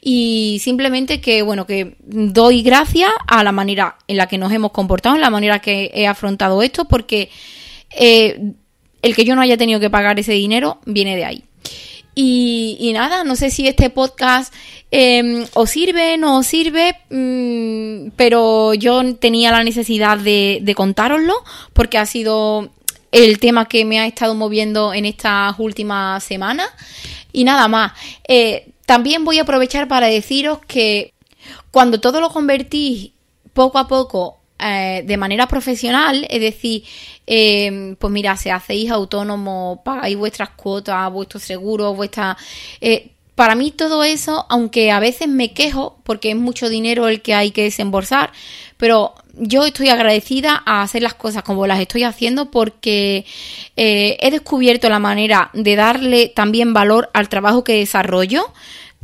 Y 0.00 0.60
simplemente 0.62 1.20
que, 1.20 1.42
bueno, 1.42 1.66
que 1.66 1.96
doy 2.04 2.62
gracias 2.62 3.10
a 3.26 3.42
la 3.42 3.50
manera 3.50 3.96
en 4.06 4.18
la 4.18 4.28
que 4.28 4.38
nos 4.38 4.52
hemos 4.52 4.70
comportado, 4.70 5.16
en 5.16 5.22
la 5.22 5.30
manera 5.30 5.58
que 5.58 5.90
he 5.92 6.06
afrontado 6.06 6.62
esto, 6.62 6.84
porque 6.84 7.30
eh, 7.90 8.54
el 9.04 9.14
que 9.14 9.24
yo 9.24 9.36
no 9.36 9.42
haya 9.42 9.56
tenido 9.56 9.80
que 9.80 9.90
pagar 9.90 10.18
ese 10.18 10.32
dinero 10.32 10.80
viene 10.86 11.14
de 11.14 11.24
ahí. 11.24 11.44
Y, 12.16 12.90
nada, 12.94 13.24
no 13.24 13.34
sé 13.34 13.50
si 13.50 13.66
este 13.66 13.90
podcast 13.90 14.54
eh, 14.90 15.46
os 15.52 15.68
sirve, 15.68 16.16
no 16.16 16.38
os 16.38 16.46
sirve, 16.46 16.96
mm, 17.10 18.12
pero 18.16 18.72
yo 18.74 19.16
tenía 19.16 19.50
la 19.50 19.64
necesidad 19.64 20.18
de, 20.18 20.60
de 20.62 20.74
contároslo 20.74 21.34
porque 21.72 21.98
ha 21.98 22.06
sido 22.06 22.70
el 23.10 23.38
tema 23.40 23.66
que 23.66 23.84
me 23.84 24.00
ha 24.00 24.06
estado 24.06 24.34
moviendo 24.34 24.94
en 24.94 25.04
estas 25.04 25.54
últimas 25.58 26.24
semanas. 26.24 26.68
Y 27.32 27.44
nada 27.44 27.68
más. 27.68 27.92
Eh, 28.26 28.70
también 28.86 29.24
voy 29.24 29.38
a 29.38 29.42
aprovechar 29.42 29.88
para 29.88 30.06
deciros 30.06 30.60
que 30.66 31.12
cuando 31.70 32.00
todo 32.00 32.20
lo 32.20 32.30
convertís 32.30 33.10
poco 33.52 33.78
a 33.78 33.88
poco 33.88 34.38
eh, 34.56 35.02
de 35.04 35.16
manera 35.16 35.48
profesional, 35.48 36.26
es 36.30 36.40
decir, 36.40 36.84
eh, 37.26 37.96
pues 37.98 38.12
mira, 38.12 38.36
se 38.36 38.52
hacéis 38.52 38.90
autónomo, 38.90 39.82
pagáis 39.84 40.16
vuestras 40.16 40.50
cuotas, 40.50 41.10
vuestros 41.12 41.42
seguros, 41.42 41.96
vuestra... 41.96 42.36
Eh, 42.80 43.10
para 43.34 43.56
mí 43.56 43.72
todo 43.72 44.04
eso, 44.04 44.46
aunque 44.48 44.92
a 44.92 45.00
veces 45.00 45.26
me 45.26 45.52
quejo 45.52 45.98
porque 46.04 46.30
es 46.30 46.36
mucho 46.36 46.68
dinero 46.68 47.08
el 47.08 47.20
que 47.20 47.34
hay 47.34 47.50
que 47.50 47.64
desembolsar, 47.64 48.30
pero 48.76 49.14
yo 49.36 49.66
estoy 49.66 49.88
agradecida 49.88 50.62
a 50.64 50.82
hacer 50.82 51.02
las 51.02 51.14
cosas 51.14 51.42
como 51.42 51.66
las 51.66 51.80
estoy 51.80 52.04
haciendo 52.04 52.52
porque 52.52 53.26
he 53.74 54.30
descubierto 54.30 54.88
la 54.88 55.00
manera 55.00 55.50
de 55.52 55.74
darle 55.74 56.28
también 56.28 56.72
valor 56.72 57.10
al 57.12 57.28
trabajo 57.28 57.64
que 57.64 57.72
desarrollo 57.72 58.52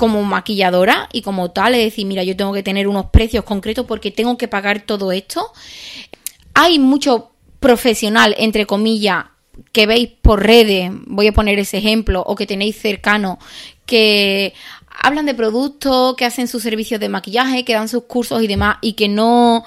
como 0.01 0.23
maquilladora 0.23 1.11
y 1.13 1.21
como 1.21 1.51
tal, 1.51 1.75
es 1.75 1.85
decir, 1.85 2.07
mira, 2.07 2.25
yo 2.25 2.35
tengo 2.35 2.55
que 2.55 2.63
tener 2.63 2.89
unos 2.89 3.11
precios 3.11 3.45
concretos 3.45 3.85
porque 3.85 4.11
tengo 4.11 4.39
que 4.39 4.49
pagar 4.49 4.81
todo 4.81 5.13
esto. 5.13 5.53
Hay 6.55 6.79
mucho 6.79 7.33
profesional, 7.61 8.35
entre 8.39 8.65
comillas, 8.65 9.27
que 9.73 9.85
veis 9.85 10.09
por 10.23 10.43
redes, 10.43 10.91
voy 11.05 11.27
a 11.27 11.33
poner 11.33 11.59
ese 11.59 11.77
ejemplo, 11.77 12.25
o 12.27 12.35
que 12.35 12.47
tenéis 12.47 12.81
cercano, 12.81 13.39
que 13.85 14.55
hablan 15.03 15.27
de 15.27 15.35
productos, 15.35 16.17
que 16.17 16.25
hacen 16.25 16.49
sus 16.49 16.63
servicios 16.63 16.99
de 16.99 17.11
maquillaje, 17.11 17.67
que 17.67 17.75
dan 17.75 17.91
sus 17.91 18.05
cursos 18.05 18.43
y 18.43 18.47
demás, 18.47 18.79
y 18.81 18.95
que 18.95 19.07
no 19.07 19.65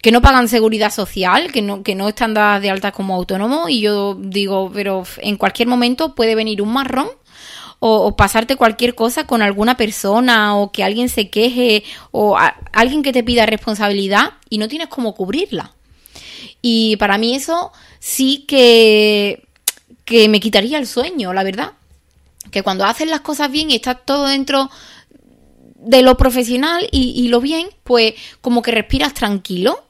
que 0.00 0.12
no 0.12 0.22
pagan 0.22 0.46
seguridad 0.46 0.92
social, 0.92 1.50
que 1.50 1.62
no, 1.62 1.82
que 1.82 1.96
no 1.96 2.06
están 2.06 2.34
dadas 2.34 2.62
de 2.62 2.70
alta 2.70 2.92
como 2.92 3.16
autónomo 3.16 3.68
y 3.68 3.80
yo 3.80 4.16
digo, 4.16 4.70
pero 4.72 5.02
en 5.18 5.36
cualquier 5.36 5.66
momento 5.66 6.14
puede 6.14 6.36
venir 6.36 6.62
un 6.62 6.72
marrón 6.72 7.08
o, 7.78 8.16
pasarte 8.16 8.56
cualquier 8.56 8.94
cosa 8.94 9.26
con 9.26 9.42
alguna 9.42 9.76
persona 9.76 10.56
o 10.56 10.72
que 10.72 10.82
alguien 10.82 11.08
se 11.08 11.30
queje 11.30 11.84
o 12.10 12.36
alguien 12.72 13.02
que 13.02 13.12
te 13.12 13.22
pida 13.22 13.46
responsabilidad 13.46 14.34
y 14.48 14.58
no 14.58 14.68
tienes 14.68 14.88
cómo 14.88 15.14
cubrirla. 15.14 15.74
Y 16.62 16.96
para 16.96 17.18
mí 17.18 17.34
eso 17.34 17.72
sí 17.98 18.44
que, 18.48 19.46
que 20.04 20.28
me 20.28 20.40
quitaría 20.40 20.78
el 20.78 20.86
sueño, 20.86 21.32
la 21.32 21.44
verdad. 21.44 21.72
Que 22.50 22.62
cuando 22.62 22.84
haces 22.84 23.08
las 23.08 23.20
cosas 23.20 23.50
bien 23.50 23.70
y 23.70 23.76
estás 23.76 23.98
todo 24.04 24.26
dentro 24.26 24.70
de 25.74 26.02
lo 26.02 26.16
profesional 26.16 26.88
y, 26.90 27.10
y 27.10 27.28
lo 27.28 27.40
bien, 27.40 27.68
pues 27.84 28.14
como 28.40 28.62
que 28.62 28.72
respiras 28.72 29.14
tranquilo 29.14 29.86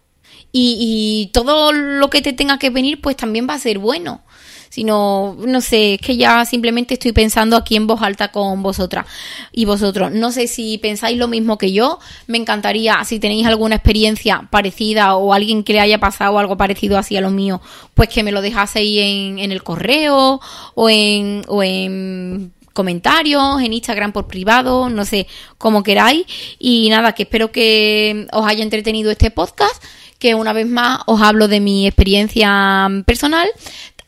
y, 0.59 1.31
todo 1.33 1.73
lo 1.73 2.09
que 2.11 2.23
te 2.23 2.33
tenga 2.33 2.59
que 2.59 2.71
venir 2.71 3.01
pues 3.01 3.17
también 3.17 3.47
va 3.49 3.55
a 3.55 3.59
ser 3.59 3.79
bueno 3.79 4.23
sino, 4.69 5.37
no 5.39 5.61
sé, 5.61 5.95
es 5.95 6.01
que 6.01 6.17
ya 6.17 6.45
simplemente 6.45 6.95
estoy 6.95 7.13
pensando 7.13 7.57
aquí 7.57 7.77
en 7.77 7.87
voz 7.87 8.03
alta 8.03 8.29
con 8.29 8.63
vosotras 8.63 9.07
y 9.53 9.65
vosotros. 9.65 10.13
No 10.13 10.33
sé 10.33 10.47
si 10.47 10.79
pensáis 10.79 11.19
lo 11.19 11.29
mismo 11.29 11.59
que 11.59 11.73
yo, 11.73 11.99
me 12.27 12.39
encantaría, 12.39 13.03
si 13.05 13.19
tenéis 13.19 13.47
alguna 13.47 13.77
experiencia 13.77 14.49
parecida 14.51 15.17
o 15.17 15.33
alguien 15.33 15.65
que 15.65 15.73
le 15.73 15.81
haya 15.81 15.99
pasado 15.99 16.39
algo 16.39 16.57
parecido 16.57 16.99
así 16.99 17.17
a 17.17 17.21
lo 17.21 17.31
mío, 17.31 17.61
pues 17.95 18.09
que 18.09 18.23
me 18.23 18.33
lo 18.33 18.43
dejaseis 18.43 18.99
en, 19.01 19.39
en 19.39 19.53
el 19.53 19.63
correo 19.63 20.41
o 20.75 20.91
en, 20.91 21.43
o 21.49 21.63
en 21.63 22.53
comentarios, 22.77 23.61
en 23.63 23.73
Instagram 23.73 24.13
por 24.13 24.29
privado, 24.29 24.89
no 24.89 25.05
sé, 25.05 25.27
como 25.59 25.83
queráis. 25.83 26.27
Y 26.61 26.89
nada, 26.91 27.13
que 27.13 27.25
espero 27.25 27.51
que 27.51 28.29
os 28.33 28.47
haya 28.47 28.63
entretenido 28.63 29.11
este 29.11 29.33
podcast 29.33 29.83
que 30.19 30.35
una 30.35 30.53
vez 30.53 30.67
más 30.67 31.01
os 31.07 31.21
hablo 31.21 31.49
de 31.49 31.61
mi 31.61 31.87
experiencia 31.87 32.89
personal. 33.05 33.49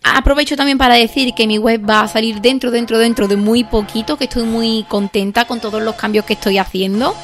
Aprovecho 0.03 0.57
también 0.57 0.79
para 0.79 0.95
decir 0.95 1.35
que 1.35 1.47
mi 1.47 1.59
web 1.59 1.83
va 1.89 2.01
a 2.01 2.09
salir 2.09 2.41
dentro, 2.41 2.71
dentro, 2.71 2.99
dentro 2.99 3.29
de 3.29 3.37
muy 3.37 3.65
poquito, 3.65 4.17
que 4.17 4.25
estoy 4.25 4.45
muy 4.45 4.85
contenta 4.89 5.47
con 5.47 5.61
todos 5.61 5.83
los 5.83 5.97
cambios 5.97 6.25
que 6.25 6.35
estoy 6.35 6.59
haciendo. 6.59 7.15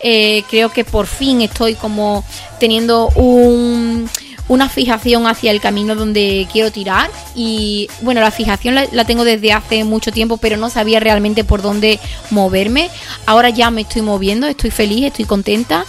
Eh, 0.00 0.42
creo 0.50 0.70
que 0.70 0.84
por 0.84 1.06
fin 1.06 1.42
estoy 1.42 1.74
como 1.74 2.24
teniendo 2.58 3.08
un, 3.10 4.08
una 4.48 4.68
fijación 4.68 5.26
hacia 5.26 5.50
el 5.50 5.60
camino 5.60 5.94
donde 5.94 6.48
quiero 6.50 6.72
tirar 6.72 7.10
y 7.34 7.88
bueno, 8.00 8.20
la 8.20 8.30
fijación 8.30 8.74
la, 8.74 9.04
tengo 9.04 9.24
desde 9.24 9.52
hace 9.52 9.84
mucho 9.84 10.10
tiempo, 10.10 10.38
pero 10.38 10.56
no 10.56 10.70
sabía 10.70 11.00
realmente 11.00 11.44
por 11.44 11.62
dónde 11.62 12.00
moverme. 12.30 12.90
Ahora 13.26 13.50
ya 13.50 13.70
me 13.70 13.82
estoy 13.82 14.02
moviendo, 14.02 14.46
estoy 14.46 14.70
feliz, 14.70 15.04
estoy 15.04 15.26
contenta 15.26 15.84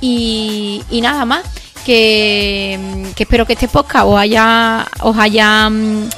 y, 0.00 0.82
y 0.90 1.00
nada 1.00 1.24
más 1.24 1.44
que, 1.88 2.78
espero 3.18 3.46
que 3.46 3.54
este 3.54 3.66
podcast 3.66 4.04
os 4.06 4.18
haya, 4.18 4.86
os 5.00 5.16
haya 5.16 5.70
mm, 5.70 6.10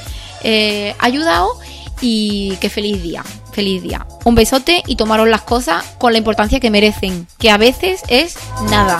eh, 0.43 0.93
ayudado 0.99 1.57
y 2.01 2.57
que 2.59 2.69
feliz 2.69 3.01
día, 3.01 3.23
feliz 3.53 3.81
día. 3.81 4.05
Un 4.25 4.35
besote 4.35 4.83
y 4.85 4.97
tomaros 4.97 5.29
las 5.29 5.43
cosas 5.43 5.85
con 5.97 6.11
la 6.11 6.17
importancia 6.17 6.59
que 6.59 6.69
merecen, 6.69 7.25
que 7.39 7.51
a 7.51 7.57
veces 7.57 8.01
es 8.09 8.35
nada. 8.69 8.97